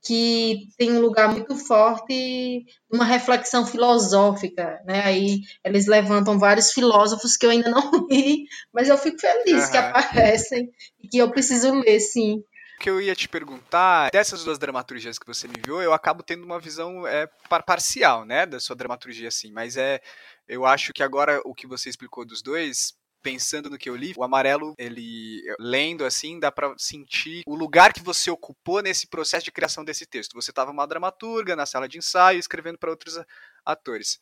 [0.06, 5.04] que tem um lugar muito forte uma reflexão filosófica, né?
[5.04, 9.72] Aí eles levantam vários filósofos que eu ainda não li, mas eu fico feliz uhum.
[9.72, 10.70] que aparecem
[11.02, 12.44] e que eu preciso ler, sim.
[12.78, 16.22] O que eu ia te perguntar, dessas duas dramaturgias que você me viu, eu acabo
[16.22, 17.28] tendo uma visão é,
[17.66, 20.02] parcial, né, da sua dramaturgia, assim, mas é,
[20.48, 22.94] eu acho que agora o que você explicou dos dois
[23.26, 27.92] pensando no que eu li, o amarelo, ele lendo assim, dá para sentir o lugar
[27.92, 30.36] que você ocupou nesse processo de criação desse texto.
[30.36, 33.20] Você estava uma dramaturga na sala de ensaio, escrevendo para outros
[33.66, 34.20] atores.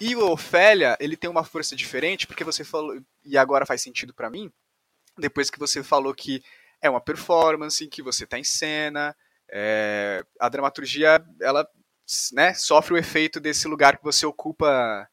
[0.00, 4.14] E o Ofélia, ele tem uma força diferente, porque você falou, e agora faz sentido
[4.14, 4.50] para mim,
[5.18, 6.42] depois que você falou que
[6.80, 9.14] é uma performance, que você está em cena,
[9.52, 11.68] é, a dramaturgia, ela
[12.32, 15.06] né, sofre o efeito desse lugar que você ocupa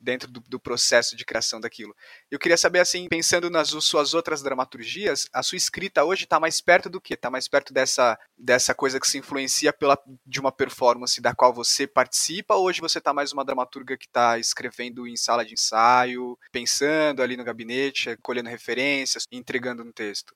[0.00, 1.94] dentro do, do, processo de criação daquilo.
[2.30, 6.60] Eu queria saber, assim, pensando nas suas outras dramaturgias, a sua escrita hoje está mais
[6.60, 7.14] perto do que?
[7.14, 11.52] Está mais perto dessa, dessa coisa que se influencia pela, de uma performance da qual
[11.52, 15.54] você participa, ou hoje você está mais uma dramaturga que está escrevendo em sala de
[15.54, 20.34] ensaio, pensando ali no gabinete, colhendo referências, entregando um texto?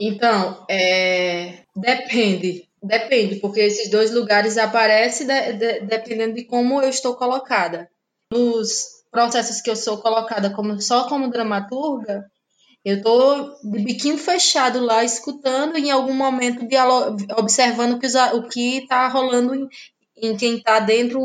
[0.00, 1.64] Então, é...
[1.76, 2.68] depende.
[2.82, 7.90] Depende, porque esses dois lugares aparecem de, de, dependendo de como eu estou colocada
[8.30, 12.24] nos processos que eu sou colocada como só como dramaturga,
[12.84, 16.66] eu estou de biquinho fechado lá, escutando em algum momento,
[17.36, 17.94] observando
[18.34, 19.68] o que está rolando em,
[20.16, 21.20] em quem está dentro,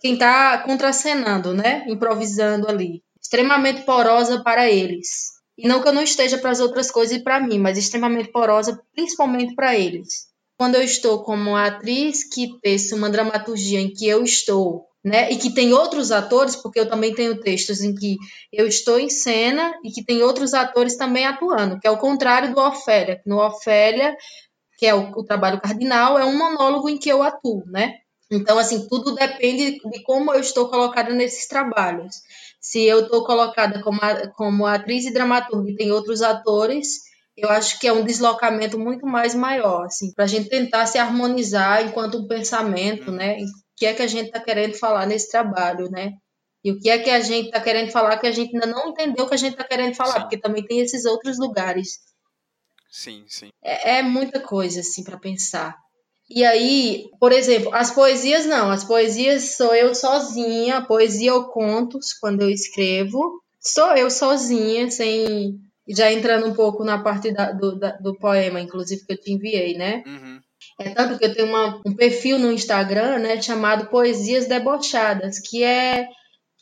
[0.00, 1.84] quem está contracenando, né?
[1.88, 3.02] Improvisando ali.
[3.20, 5.30] Extremamente porosa para eles.
[5.58, 8.30] E não que eu não esteja para as outras coisas e para mim, mas extremamente
[8.30, 10.28] porosa, principalmente para eles.
[10.56, 15.30] Quando eu estou como atriz que tece uma dramaturgia em que eu estou né?
[15.30, 18.16] E que tem outros atores, porque eu também tenho textos em que
[18.52, 22.54] eu estou em cena e que tem outros atores também atuando, que é o contrário
[22.54, 23.20] do Ofélia.
[23.26, 24.14] No Ofélia,
[24.76, 27.94] que é o, o trabalho cardinal, é um monólogo em que eu atuo, né?
[28.30, 32.14] Então, assim, tudo depende de como eu estou colocada nesses trabalhos.
[32.60, 33.98] Se eu estou colocada como,
[34.36, 36.98] como atriz e dramaturga e tem outros atores,
[37.36, 40.98] eu acho que é um deslocamento muito mais maior, assim, para a gente tentar se
[40.98, 43.38] harmonizar enquanto um pensamento, né?
[43.80, 46.12] Que é que a gente está querendo falar nesse trabalho, né?
[46.62, 48.90] E o que é que a gente está querendo falar que a gente ainda não
[48.90, 50.20] entendeu o que a gente está querendo falar, sim.
[50.20, 51.98] porque também tem esses outros lugares.
[52.90, 53.48] Sim, sim.
[53.64, 55.74] É, é muita coisa, assim, para pensar.
[56.28, 62.12] E aí, por exemplo, as poesias não, as poesias sou eu sozinha, poesia ou contos,
[62.12, 65.58] quando eu escrevo, sou eu sozinha, sem
[65.88, 69.32] já entrando um pouco na parte da, do, da, do poema, inclusive que eu te
[69.32, 70.04] enviei, né?
[70.06, 70.40] Uhum.
[70.80, 75.62] É tanto que eu tenho uma, um perfil no Instagram, né, chamado Poesias Debochadas, que
[75.62, 76.08] é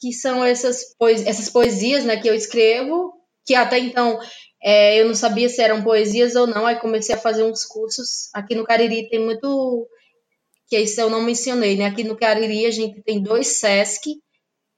[0.01, 3.13] que são essas, poes, essas poesias, né, que eu escrevo,
[3.47, 4.19] que até então
[4.63, 8.29] é, eu não sabia se eram poesias ou não, aí comecei a fazer uns cursos.
[8.35, 9.89] Aqui no Cariri tem muito,
[10.67, 11.87] que isso eu não mencionei, né?
[11.87, 14.17] Aqui no Cariri a gente tem dois SESC,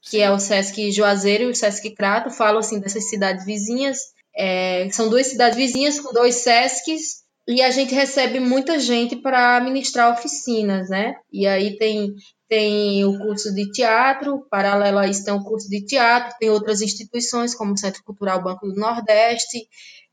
[0.02, 3.98] que é o SESC Juazeiro e o SESC Crato, falo assim dessas cidades vizinhas.
[4.36, 7.20] É, são duas cidades vizinhas com dois SESCs
[7.50, 11.16] e a gente recebe muita gente para ministrar oficinas, né?
[11.32, 12.14] E aí tem
[12.48, 16.80] tem o curso de teatro, paralelo a isso tem o curso de teatro, tem outras
[16.80, 19.68] instituições como o Centro Cultural Banco do Nordeste,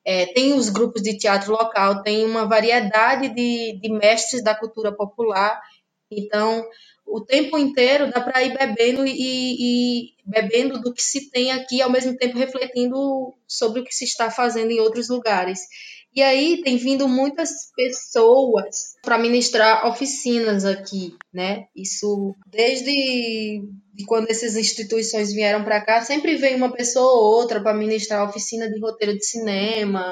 [0.06, 4.92] é, tem os grupos de teatro local, tem uma variedade de, de mestres da cultura
[4.92, 5.60] popular,
[6.12, 6.64] então
[7.06, 11.82] o tempo inteiro dá para ir bebendo e, e, bebendo do que se tem aqui,
[11.82, 15.62] ao mesmo tempo refletindo sobre o que se está fazendo em outros lugares.
[16.18, 21.68] E aí tem vindo muitas pessoas para ministrar oficinas aqui, né?
[21.76, 23.62] Isso desde
[24.08, 28.68] quando essas instituições vieram para cá, sempre vem uma pessoa ou outra para ministrar oficina
[28.68, 30.12] de roteiro de cinema,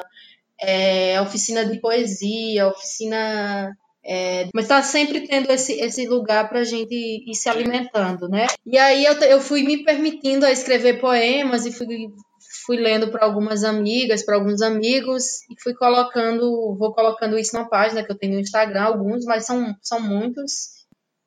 [0.60, 3.76] é, oficina de poesia, oficina
[4.08, 8.46] é, mas está sempre tendo esse, esse lugar para a gente ir se alimentando, né?
[8.64, 12.06] E aí eu, eu fui me permitindo a escrever poemas e fui
[12.66, 17.64] fui lendo para algumas amigas, para alguns amigos e fui colocando, vou colocando isso na
[17.64, 20.52] página que eu tenho no Instagram, alguns, mas são, são muitos,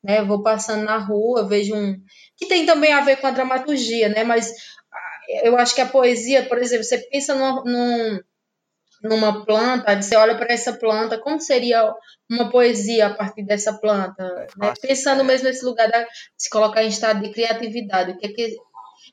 [0.04, 0.22] né?
[0.22, 1.96] vou passando na rua, vejo um
[2.36, 4.22] que tem também a ver com a dramaturgia, né?
[4.22, 4.52] Mas
[4.92, 8.20] ah, eu acho que a poesia, por exemplo, você pensa numa, num,
[9.02, 11.94] numa planta, você olha para essa planta, como seria
[12.30, 14.46] uma poesia a partir dessa planta?
[14.56, 14.74] Né?
[14.80, 18.56] Pensando mesmo nesse lugar de se colocar em estado de criatividade, o que é que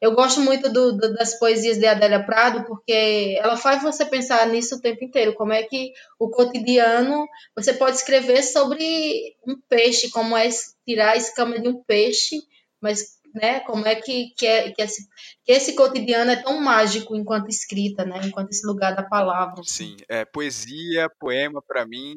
[0.01, 4.47] eu gosto muito do, do, das poesias de Adélia Prado, porque ela faz você pensar
[4.47, 5.33] nisso o tempo inteiro.
[5.33, 7.27] Como é que o cotidiano.
[7.55, 10.47] Você pode escrever sobre um peixe, como é
[10.85, 12.37] tirar a escama de um peixe,
[12.81, 15.07] mas né, como é que, que, é, que, esse,
[15.43, 19.61] que esse cotidiano é tão mágico enquanto escrita, né, enquanto esse lugar da palavra.
[19.63, 22.15] Sim, é, poesia, poema, para mim,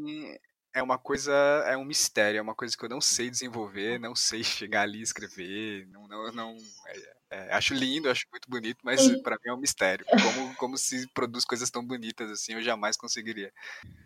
[0.74, 1.32] é uma coisa,
[1.66, 5.00] é um mistério, é uma coisa que eu não sei desenvolver, não sei chegar ali
[5.00, 6.56] e escrever, não, não, não
[6.88, 10.04] é, é, acho lindo, acho muito bonito, mas para mim é um mistério.
[10.06, 13.52] Como, como se produz coisas tão bonitas assim, eu jamais conseguiria.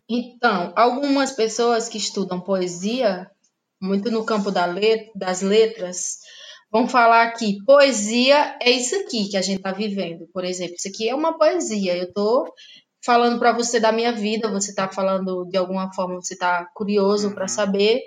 [0.09, 3.31] Então, algumas pessoas que estudam poesia,
[3.81, 6.18] muito no campo da let das letras,
[6.70, 10.29] vão falar que poesia é isso aqui que a gente está vivendo.
[10.33, 11.97] Por exemplo, isso aqui é uma poesia.
[11.97, 12.53] Eu estou
[13.05, 17.29] falando para você da minha vida, você está falando de alguma forma, você está curioso
[17.29, 17.35] uhum.
[17.35, 18.03] para saber.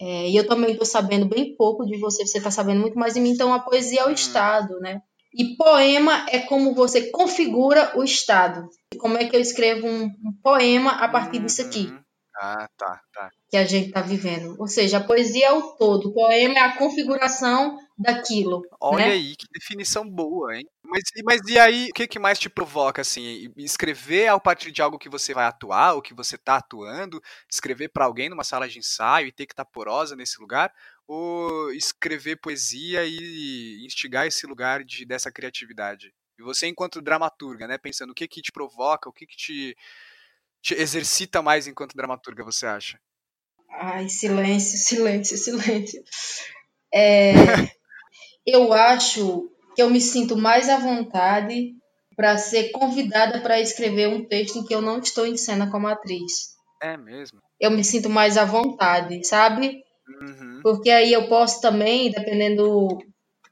[0.00, 3.14] É, e eu também estou sabendo bem pouco de você, você está sabendo muito mais
[3.14, 4.12] de mim, então a poesia é o hum.
[4.12, 5.00] estado, né?
[5.34, 8.68] E poema é como você configura o estado.
[8.98, 11.88] Como é que eu escrevo um, um poema a partir disso aqui?
[11.88, 11.98] Uhum.
[12.38, 13.30] Ah, tá, tá.
[13.50, 14.56] Que a gente está vivendo.
[14.58, 18.62] Ou seja, a poesia é o todo, o poema é a configuração daquilo.
[18.80, 19.12] Olha né?
[19.12, 20.66] aí, que definição boa, hein?
[20.82, 23.52] Mas, mas e aí, o que, que mais te provoca, assim?
[23.56, 27.88] Escrever a partir de algo que você vai atuar, ou que você está atuando, escrever
[27.88, 30.72] para alguém numa sala de ensaio e ter que estar tá porosa nesse lugar,
[31.06, 36.12] ou escrever poesia e instigar esse lugar de, dessa criatividade?
[36.38, 39.76] E você, enquanto dramaturga, né, pensando o que que te provoca, o que que te
[40.66, 42.98] te exercita mais enquanto dramaturga, você acha?
[43.70, 46.02] Ai, silêncio, silêncio, silêncio.
[46.94, 47.32] É,
[48.46, 51.74] eu acho que eu me sinto mais à vontade
[52.16, 55.86] para ser convidada para escrever um texto em que eu não estou em cena como
[55.86, 56.56] atriz.
[56.82, 57.38] É mesmo?
[57.60, 59.82] Eu me sinto mais à vontade, sabe?
[60.20, 60.60] Uhum.
[60.62, 62.98] Porque aí eu posso também, dependendo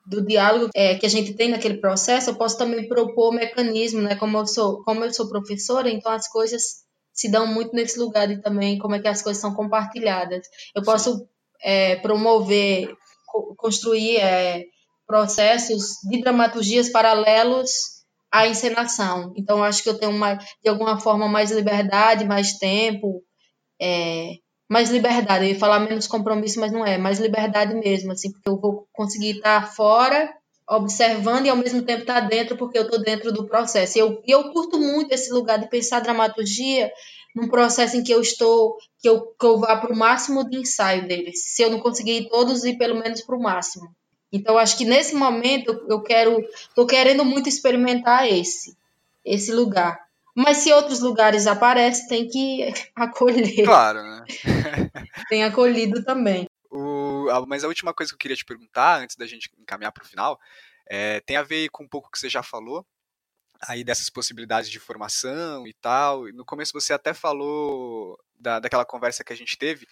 [0.06, 4.14] do diálogo é, que a gente tem naquele processo, eu posso também propor mecanismo, né?
[4.16, 8.26] Como eu sou, como eu sou professora, então as coisas se dão muito nesse lugar
[8.28, 10.46] de também como é que as coisas são compartilhadas.
[10.74, 11.26] Eu posso
[11.62, 12.94] é, promover,
[13.26, 14.64] co construir é,
[15.06, 17.70] processos de dramaturgias paralelos
[18.32, 19.32] à encenação.
[19.36, 23.22] Então, acho que eu tenho, uma, de alguma forma, mais liberdade, mais tempo,
[23.80, 24.32] é,
[24.68, 25.44] mais liberdade.
[25.44, 28.88] Eu ia falar menos compromisso, mas não é, mais liberdade mesmo, assim, porque eu vou
[28.92, 30.32] conseguir estar fora
[30.68, 33.98] observando e ao mesmo tempo estar dentro, porque eu estou dentro do processo.
[33.98, 36.90] E eu, eu curto muito esse lugar de pensar dramaturgia
[37.34, 40.58] num processo em que eu estou, que eu, que eu vá para o máximo de
[40.58, 41.40] ensaio deles.
[41.54, 43.86] Se eu não conseguir todos, ir pelo menos para o máximo.
[44.34, 48.76] Então, acho que nesse momento eu quero, estou querendo muito experimentar esse,
[49.24, 50.04] esse lugar.
[50.34, 53.64] Mas se outros lugares aparecem, tem que acolher.
[53.64, 54.24] Claro, né?
[55.30, 56.48] tem acolhido também.
[56.68, 60.02] O, mas a última coisa que eu queria te perguntar, antes da gente encaminhar para
[60.02, 60.40] o final,
[60.84, 62.84] é, tem a ver com um pouco que você já falou.
[63.60, 66.26] aí dessas possibilidades de formação e tal.
[66.32, 69.86] No começo você até falou da, daquela conversa que a gente teve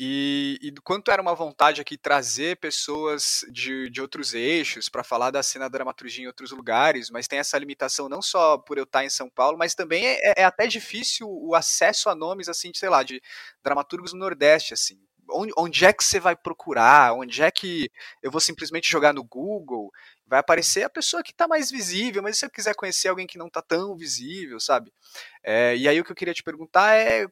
[0.00, 5.32] e, e quanto era uma vontade aqui trazer pessoas de, de outros eixos para falar
[5.32, 8.84] da cena da dramaturgia em outros lugares, mas tem essa limitação não só por eu
[8.84, 12.70] estar em São Paulo, mas também é, é até difícil o acesso a nomes assim,
[12.70, 13.20] de, sei lá, de
[13.60, 15.00] dramaturgos do Nordeste, assim.
[15.30, 17.12] Onde, onde é que você vai procurar?
[17.14, 17.90] Onde é que
[18.22, 19.90] eu vou simplesmente jogar no Google?
[20.24, 23.36] Vai aparecer a pessoa que está mais visível, mas se eu quiser conhecer alguém que
[23.36, 24.92] não está tão visível, sabe?
[25.42, 27.26] É, e aí o que eu queria te perguntar é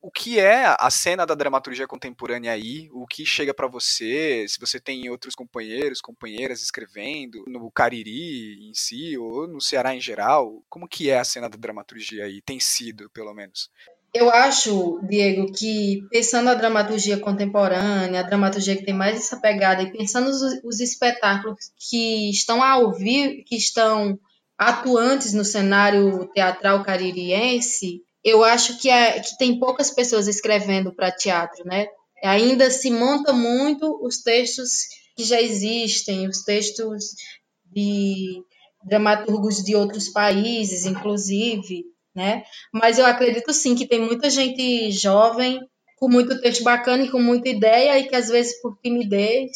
[0.00, 4.58] o que é a cena da dramaturgia contemporânea aí, o que chega para você, se
[4.58, 10.62] você tem outros companheiros, companheiras escrevendo no Cariri em si ou no Ceará em geral,
[10.68, 13.70] como que é a cena da dramaturgia aí, tem sido, pelo menos?
[14.14, 19.82] Eu acho, Diego, que pensando a dramaturgia contemporânea, a dramaturgia que tem mais essa pegada
[19.82, 24.18] e pensando os, os espetáculos que estão a ouvir, que estão
[24.56, 31.12] atuantes no cenário teatral caririense, eu acho que, é, que tem poucas pessoas escrevendo para
[31.12, 31.86] teatro, né?
[32.22, 34.70] Ainda se monta muito os textos
[35.16, 37.04] que já existem, os textos
[37.72, 38.42] de
[38.84, 42.42] dramaturgos de outros países, inclusive, né?
[42.72, 45.60] Mas eu acredito sim que tem muita gente jovem
[45.96, 49.50] com muito texto bacana e com muita ideia e que às vezes por timidez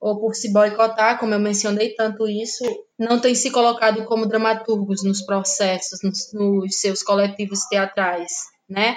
[0.00, 2.64] ou por se boicotar, como eu mencionei tanto isso,
[2.98, 8.32] não tem se colocado como dramaturgos nos processos, nos, nos seus coletivos teatrais,
[8.68, 8.96] né?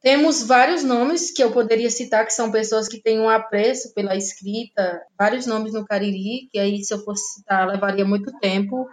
[0.00, 4.16] Temos vários nomes que eu poderia citar, que são pessoas que têm um apreço pela
[4.16, 8.84] escrita, vários nomes no Cariri, que aí, se eu fosse citar, levaria muito tempo.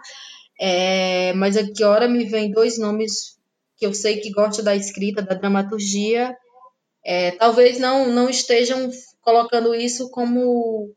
[0.60, 3.36] É, mas aqui, hora me vem dois nomes
[3.76, 6.32] que eu sei que gostam da escrita, da dramaturgia.
[7.04, 8.88] É, talvez não, não estejam
[9.20, 10.94] colocando isso como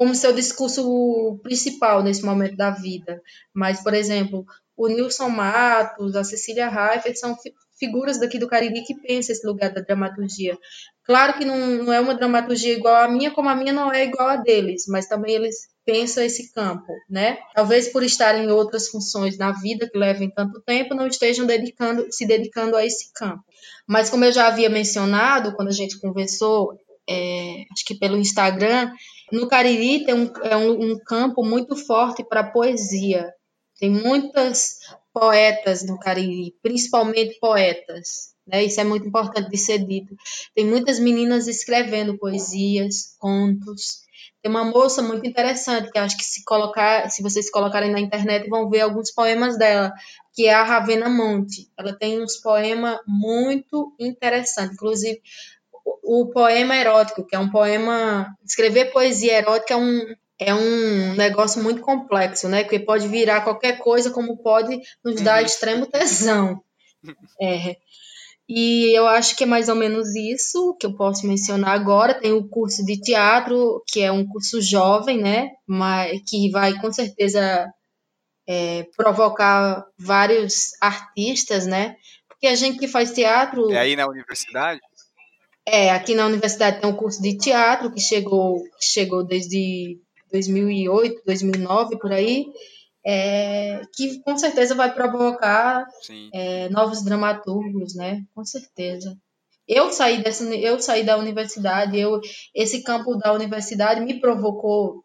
[0.00, 3.20] como seu discurso principal nesse momento da vida.
[3.52, 8.82] Mas, por exemplo, o Nilson Matos, a Cecília Reifert são fi figuras daqui do Cariri
[8.82, 10.56] que pensam esse lugar da dramaturgia.
[11.04, 14.04] Claro que não, não é uma dramaturgia igual à minha, como a minha não é
[14.04, 17.38] igual a deles, mas também eles pensam esse campo, né?
[17.54, 22.06] Talvez por estarem em outras funções na vida que levem tanto tempo, não estejam dedicando,
[22.10, 23.44] se dedicando a esse campo.
[23.86, 26.78] Mas como eu já havia mencionado quando a gente conversou,
[27.10, 28.92] é, acho que pelo Instagram,
[29.32, 33.34] no Cariri tem um, é um, um campo muito forte para poesia.
[33.80, 34.76] Tem muitas
[35.12, 38.30] poetas no Cariri, principalmente poetas.
[38.46, 38.62] Né?
[38.64, 40.14] Isso é muito importante de ser dito.
[40.54, 44.02] Tem muitas meninas escrevendo poesias, contos.
[44.40, 48.48] Tem uma moça muito interessante que acho que se colocar, se vocês colocarem na internet
[48.48, 49.92] vão ver alguns poemas dela,
[50.32, 51.68] que é a Ravena Monte.
[51.76, 54.74] Ela tem uns poemas muito interessantes.
[54.74, 55.20] Inclusive,
[56.02, 58.26] o poema erótico, que é um poema.
[58.44, 62.64] Escrever poesia erótica é um, é um negócio muito complexo, né?
[62.64, 65.46] Que pode virar qualquer coisa, como pode nos dar uhum.
[65.46, 66.62] extremo tesão.
[67.40, 67.76] É.
[68.46, 72.20] E eu acho que é mais ou menos isso que eu posso mencionar agora.
[72.20, 75.50] Tem o curso de teatro, que é um curso jovem, né?
[75.66, 77.72] Mas que vai com certeza
[78.46, 81.94] é, provocar vários artistas, né?
[82.28, 83.70] Porque a gente que faz teatro.
[83.70, 84.80] É aí na universidade?
[85.72, 90.00] É, aqui na universidade tem um curso de teatro que chegou, chegou desde
[90.32, 92.46] 2008, 2009, por aí,
[93.06, 95.86] é, que com certeza vai provocar
[96.34, 98.24] é, novos dramaturgos, né?
[98.34, 99.16] Com certeza.
[99.68, 102.20] Eu saí dessa, eu saí da universidade, eu,
[102.52, 105.04] esse campo da universidade me provocou.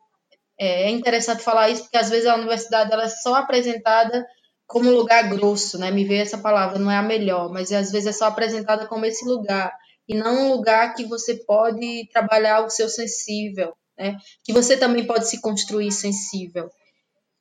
[0.59, 4.25] É, é interessante falar isso porque às vezes a universidade ela é só apresentada
[4.65, 5.91] como lugar grosso, né?
[5.91, 9.05] Me veio essa palavra, não é a melhor, mas às vezes é só apresentada como
[9.05, 9.71] esse lugar
[10.07, 14.17] e não um lugar que você pode trabalhar o seu sensível, né?
[14.43, 16.69] Que você também pode se construir sensível.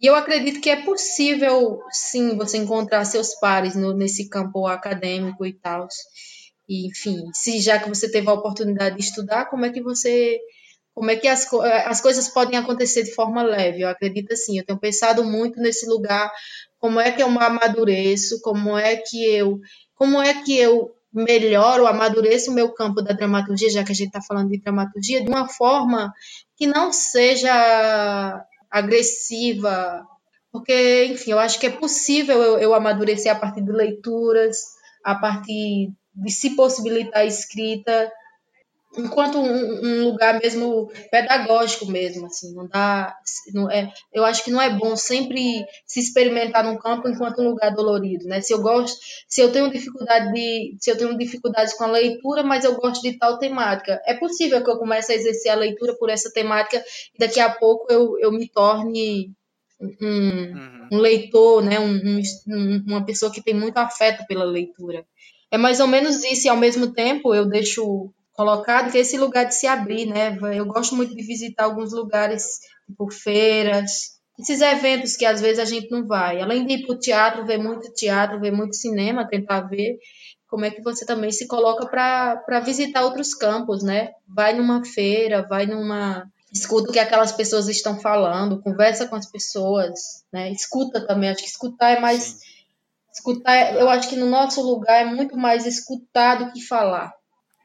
[0.01, 5.47] E eu acredito que é possível, sim, você encontrar seus pares no, nesse campo acadêmico
[5.47, 5.87] e tal.
[6.69, 10.39] E, enfim, se já que você teve a oportunidade de estudar, como é que você
[10.95, 11.53] como é que as,
[11.87, 13.81] as coisas podem acontecer de forma leve.
[13.81, 16.31] Eu acredito assim, eu tenho pensado muito nesse lugar,
[16.79, 19.59] como é que eu amadureço, como é que eu,
[19.97, 24.09] como é que eu melhoro, amadureço o meu campo da dramaturgia, já que a gente
[24.09, 26.13] está falando de dramaturgia, de uma forma
[26.57, 30.05] que não seja agressiva,
[30.51, 34.59] porque, enfim, eu acho que é possível eu, eu amadurecer a partir de leituras,
[35.05, 38.11] a partir de se possibilitar a escrita,
[38.97, 43.15] enquanto um, um, lugar mesmo pedagógico mesmo, assim, não dá,
[43.53, 47.51] não é, eu acho que não é bom sempre se experimentar num campo enquanto um
[47.51, 48.41] lugar dolorido, né?
[48.41, 52.43] Se eu gosto, se eu tenho dificuldade de, se eu tenho dificuldades com a leitura,
[52.43, 55.95] mas eu gosto de tal temática, é possível que eu comece a exercer a leitura
[55.95, 56.83] por essa temática
[57.15, 59.33] e daqui a pouco eu, eu me torne
[59.81, 60.89] um, uhum.
[60.93, 61.81] um leitor, né?
[61.81, 65.05] Um, um, uma pessoa que tem muito afeto pela leitura.
[65.51, 69.17] É mais ou menos isso, e ao mesmo tempo eu deixo colocado que é esse
[69.17, 70.37] lugar de se abrir, né?
[70.55, 75.65] Eu gosto muito de visitar alguns lugares, tipo feiras, esses eventos que às vezes a
[75.65, 76.41] gente não vai.
[76.41, 79.97] Além de ir para o teatro, ver muito teatro, ver muito cinema, tentar ver
[80.49, 84.11] como é que você também se coloca para visitar outros campos, né?
[84.29, 86.29] Vai numa feira, vai numa.
[86.53, 89.99] Escuta o que aquelas pessoas estão falando, conversa com as pessoas,
[90.33, 90.53] né?
[90.53, 91.31] Escuta também.
[91.31, 92.23] Acho que escutar é mais.
[92.23, 92.39] Sim.
[93.13, 97.13] Escutar, eu acho que no nosso lugar é muito mais escutar do que falar.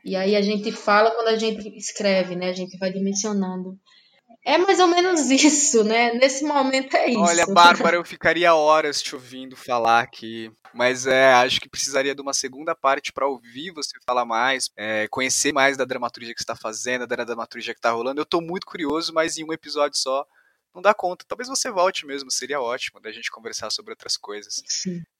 [0.03, 2.49] E aí a gente fala quando a gente escreve, né?
[2.49, 3.77] A gente vai dimensionando.
[4.45, 6.13] É mais ou menos isso, né?
[6.13, 7.19] Nesse momento é isso.
[7.19, 12.21] Olha, Bárbara, eu ficaria horas te ouvindo falar aqui, mas é, acho que precisaria de
[12.21, 16.55] uma segunda parte para ouvir você falar mais, é, conhecer mais da dramaturgia que está
[16.55, 18.19] fazendo, da dramaturgia que está rolando.
[18.19, 20.25] Eu estou muito curioso, mas em um episódio só
[20.73, 21.25] não dá conta.
[21.27, 24.63] Talvez você volte mesmo, seria ótimo da gente conversar sobre outras coisas.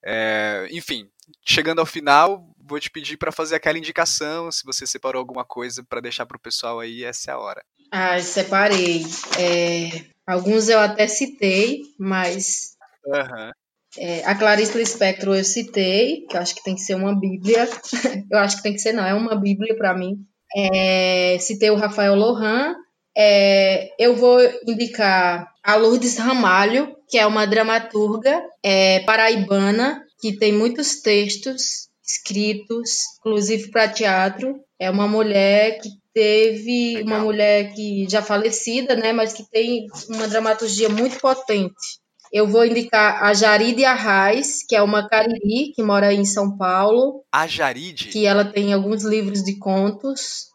[0.04, 1.08] É, enfim,
[1.44, 5.84] chegando ao final, vou te pedir para fazer aquela indicação, se você separou alguma coisa
[5.84, 7.64] para deixar para o pessoal aí, essa é a hora.
[7.90, 9.02] Ah, separei.
[9.38, 13.50] É, alguns eu até citei, mas uhum.
[13.98, 17.68] é, a Clarice Lispector eu citei, que eu acho que tem que ser uma bíblia.
[18.30, 20.24] eu acho que tem que ser, não, é uma bíblia para mim.
[20.56, 22.74] É, citei o Rafael Lohan,
[23.16, 30.52] é, eu vou indicar a Lourdes Ramalho, que é uma dramaturga é, paraibana, que tem
[30.52, 34.60] muitos textos escritos, inclusive para teatro.
[34.78, 37.06] É uma mulher que teve, Legal.
[37.06, 42.00] uma mulher que já falecida, né, mas que tem uma dramaturgia muito potente.
[42.32, 47.24] Eu vou indicar a Jaride Arraes, que é uma cariri que mora em São Paulo.
[47.32, 48.06] A Jaride?
[48.08, 50.49] Que ela tem alguns livros de contos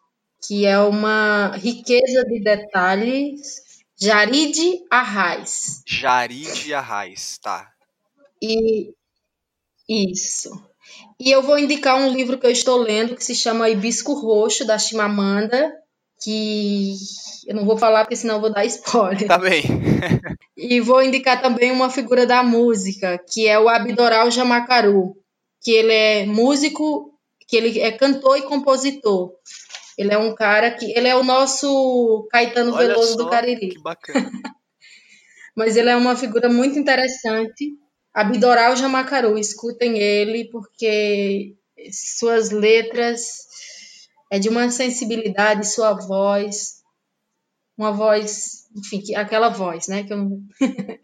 [0.48, 3.64] que é uma riqueza de detalhes.
[3.98, 5.82] Jaride Arraes.
[5.88, 7.72] Jaride Arraes, tá.
[8.41, 8.93] E
[9.88, 10.52] isso.
[11.20, 14.66] E eu vou indicar um livro que eu estou lendo que se chama Hibisco Roxo,
[14.66, 15.74] da Chimamanda,
[16.22, 16.96] que
[17.48, 19.28] eu não vou falar porque senão eu vou dar spoiler.
[19.28, 19.64] Tá bem.
[20.58, 25.16] e vou indicar também uma figura da música, que é o Abdoral Jamacaru,
[25.62, 27.14] que ele é músico,
[27.48, 29.32] que ele é cantor e compositor.
[29.98, 30.86] Ele é um cara que.
[30.98, 33.70] Ele é o nosso Caetano Olha Veloso só, do Cariri.
[33.70, 34.32] Que bacana.
[35.56, 37.78] Mas ele é uma figura muito interessante.
[38.14, 41.56] Abdoral Jamacaru, escutem ele, porque
[41.91, 43.46] suas letras
[44.32, 46.82] é de uma sensibilidade, sua voz,
[47.78, 50.04] uma voz, enfim, aquela voz, né?
[50.04, 50.30] Que eu...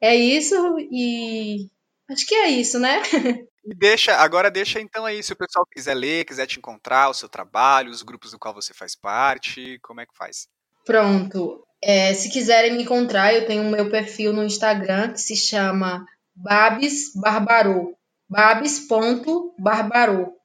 [0.00, 0.54] é isso
[0.90, 1.68] e
[2.08, 3.02] acho que é isso, né?
[3.64, 7.14] E deixa, agora deixa então aí, se o pessoal quiser ler, quiser te encontrar, o
[7.14, 10.48] seu trabalho, os grupos do qual você faz parte, como é que faz?
[10.84, 11.64] Pronto.
[11.80, 16.04] É, se quiserem me encontrar, eu tenho o meu perfil no Instagram que se chama
[16.34, 17.96] Babs Barbarou.
[18.28, 20.36] Babs.barbarou.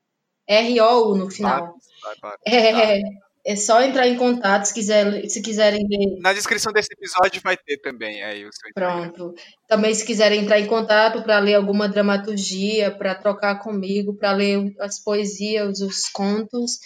[0.48, 1.76] R-O-U no final.
[2.22, 3.27] Babs, é, tá.
[3.48, 6.20] É só entrar em contato se, quiser, se quiserem ver.
[6.20, 9.34] Na descrição desse episódio vai ter também aí o seu Pronto.
[9.70, 14.76] Também se quiserem entrar em contato para ler alguma dramaturgia, para trocar comigo, para ler
[14.82, 16.78] as poesias, os contos,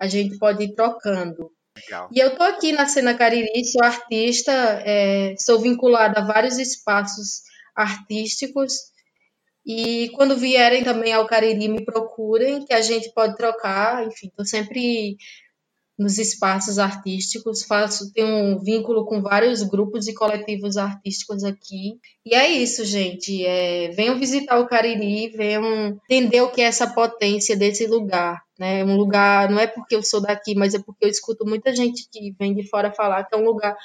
[0.00, 1.52] a gente pode ir trocando.
[1.76, 2.08] Legal.
[2.12, 4.52] E eu tô aqui na cena Cariri, sou artista,
[4.84, 7.42] é, sou vinculada a vários espaços
[7.76, 8.72] artísticos.
[9.64, 14.04] E quando vierem também ao Cariri, me procurem, que a gente pode trocar.
[14.04, 15.16] Enfim, estou sempre
[15.98, 21.98] nos espaços artísticos, faço tenho um vínculo com vários grupos e coletivos artísticos aqui.
[22.24, 23.44] E é isso, gente.
[23.44, 28.40] É, venham visitar o Cariri, venham entender o que é essa potência desse lugar.
[28.56, 28.84] Né?
[28.84, 32.08] Um lugar, não é porque eu sou daqui, mas é porque eu escuto muita gente
[32.10, 33.76] que vem de fora falar que é um lugar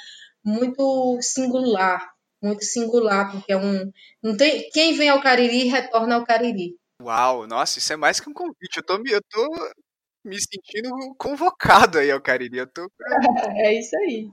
[0.46, 2.12] muito singular,
[2.42, 3.92] muito singular, porque é um.
[4.22, 6.76] Não tem, quem vem ao Cariri retorna ao Cariri.
[7.02, 8.78] Uau, nossa, isso é mais que um convite.
[8.78, 9.72] Eu tô, eu tô
[10.24, 12.58] me sentindo convocado aí ao Cariri.
[12.58, 12.90] Eu tô...
[13.58, 14.30] é isso aí.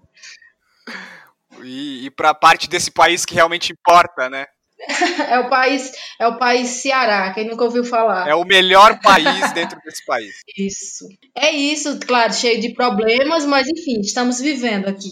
[1.62, 4.46] E, e para parte desse país que realmente importa, né?
[5.28, 8.28] É o país, é o país Ceará, quem nunca ouviu falar.
[8.28, 10.34] É o melhor país dentro desse país.
[10.56, 11.06] Isso.
[11.36, 15.10] É isso, claro, cheio de problemas, mas enfim, estamos vivendo aqui.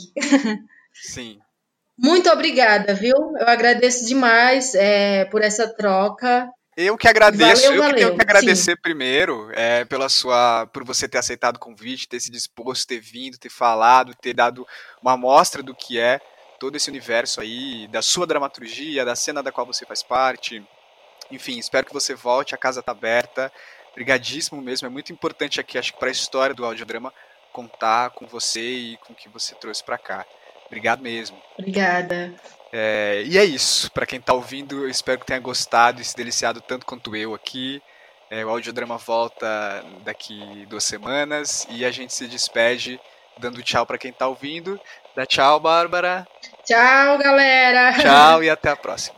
[0.94, 1.38] Sim.
[1.98, 3.14] Muito obrigada, viu?
[3.38, 6.48] Eu agradeço demais é, por essa troca.
[6.80, 7.94] Eu que agradeço, valeu, eu valeu.
[7.94, 8.80] que tenho que agradecer Sim.
[8.80, 13.36] primeiro é, pela sua, por você ter aceitado o convite, ter se disposto, ter vindo,
[13.36, 14.64] ter falado, ter dado
[15.02, 16.20] uma amostra do que é
[16.60, 20.64] todo esse universo aí, da sua dramaturgia, da cena da qual você faz parte.
[21.32, 23.52] Enfim, espero que você volte, a casa está aberta.
[23.90, 27.12] Obrigadíssimo mesmo, é muito importante aqui, acho que para a história do audiodrama,
[27.52, 30.24] contar com você e com o que você trouxe para cá.
[30.66, 31.42] Obrigado mesmo.
[31.58, 32.32] Obrigada.
[32.72, 33.90] É, e é isso.
[33.92, 37.34] Para quem está ouvindo, eu espero que tenha gostado e se deliciado tanto quanto eu
[37.34, 37.82] aqui.
[38.30, 43.00] É, o audiodrama volta daqui duas semanas e a gente se despede
[43.38, 44.78] dando tchau para quem está ouvindo.
[45.16, 46.26] Dá tchau, Bárbara.
[46.64, 47.94] Tchau, galera.
[47.94, 49.17] Tchau e até a próxima.